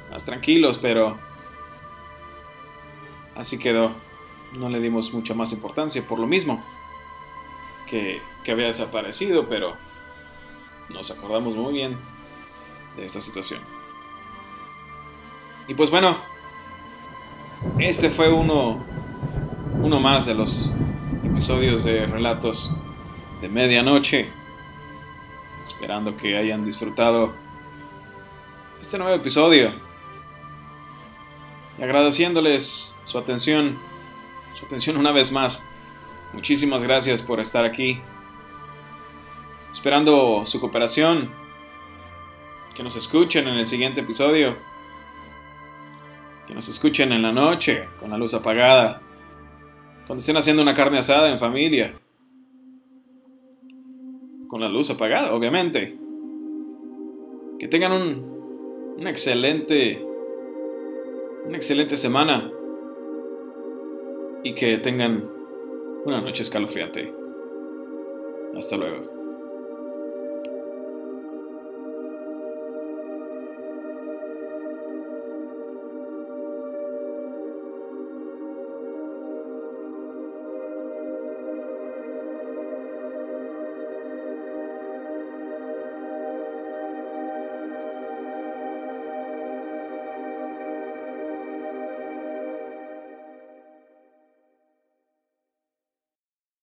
más 0.10 0.24
tranquilos, 0.24 0.78
pero 0.78 1.18
así 3.36 3.60
quedó. 3.60 3.92
No 4.54 4.70
le 4.70 4.80
dimos 4.80 5.14
mucha 5.14 5.34
más 5.34 5.52
importancia 5.52 6.06
por 6.06 6.20
lo 6.20 6.28
mismo 6.28 6.64
que, 7.90 8.22
que 8.44 8.52
había 8.52 8.68
desaparecido, 8.68 9.48
pero 9.48 9.76
nos 10.90 11.12
acordamos 11.12 11.56
muy 11.56 11.74
bien 11.74 11.98
de 12.98 13.06
esta 13.06 13.22
situación. 13.22 13.62
Y 15.68 15.74
pues 15.74 15.90
bueno, 15.90 16.18
este 17.80 18.10
fue 18.10 18.32
uno, 18.32 18.84
uno 19.82 20.00
más 20.00 20.26
de 20.26 20.34
los 20.34 20.70
episodios 21.24 21.84
de 21.84 22.06
relatos 22.06 22.72
de 23.42 23.50
medianoche. 23.50 24.28
Esperando 25.64 26.18
que 26.18 26.38
hayan 26.38 26.66
disfrutado 26.66 27.34
este 28.82 28.98
nuevo 28.98 29.14
episodio. 29.14 29.72
Y 31.78 31.84
agradeciéndoles 31.84 32.96
su 33.06 33.18
atención, 33.18 33.78
su 34.54 34.66
atención 34.66 34.98
una 34.98 35.12
vez 35.12 35.32
más. 35.32 35.68
Muchísimas 36.34 36.84
gracias 36.84 37.22
por 37.22 37.40
estar 37.40 37.66
aquí. 37.66 38.00
Esperando 39.72 40.46
su 40.46 40.60
cooperación. 40.60 41.30
Que 42.76 42.84
nos 42.84 42.96
escuchen 42.96 43.48
en 43.48 43.56
el 43.56 43.68
siguiente 43.68 44.02
episodio. 44.02 44.56
Que 46.48 46.54
nos 46.54 46.68
escuchen 46.70 47.12
en 47.12 47.22
la 47.22 47.32
noche, 47.32 47.88
con 48.00 48.10
la 48.10 48.18
luz 48.18 48.34
apagada. 48.34 49.02
Cuando 50.08 50.20
estén 50.20 50.38
haciendo 50.38 50.62
una 50.62 50.74
carne 50.74 51.00
asada 51.00 51.30
en 51.30 51.40
familia. 51.40 51.94
Con 54.48 54.62
la 54.62 54.70
luz 54.70 54.90
apagada, 54.90 55.34
obviamente. 55.34 55.98
Que 57.60 57.68
tengan 57.68 57.92
un, 57.92 58.96
un 58.98 59.08
excelente 59.08 60.06
una 61.46 61.58
excelente 61.58 61.98
semana 61.98 62.52
y 64.44 64.54
que 64.54 64.78
tengan 64.78 65.24
una 66.06 66.22
noche 66.22 66.44
escalofriante. 66.44 67.14
Hasta 68.56 68.78
luego. 68.78 69.21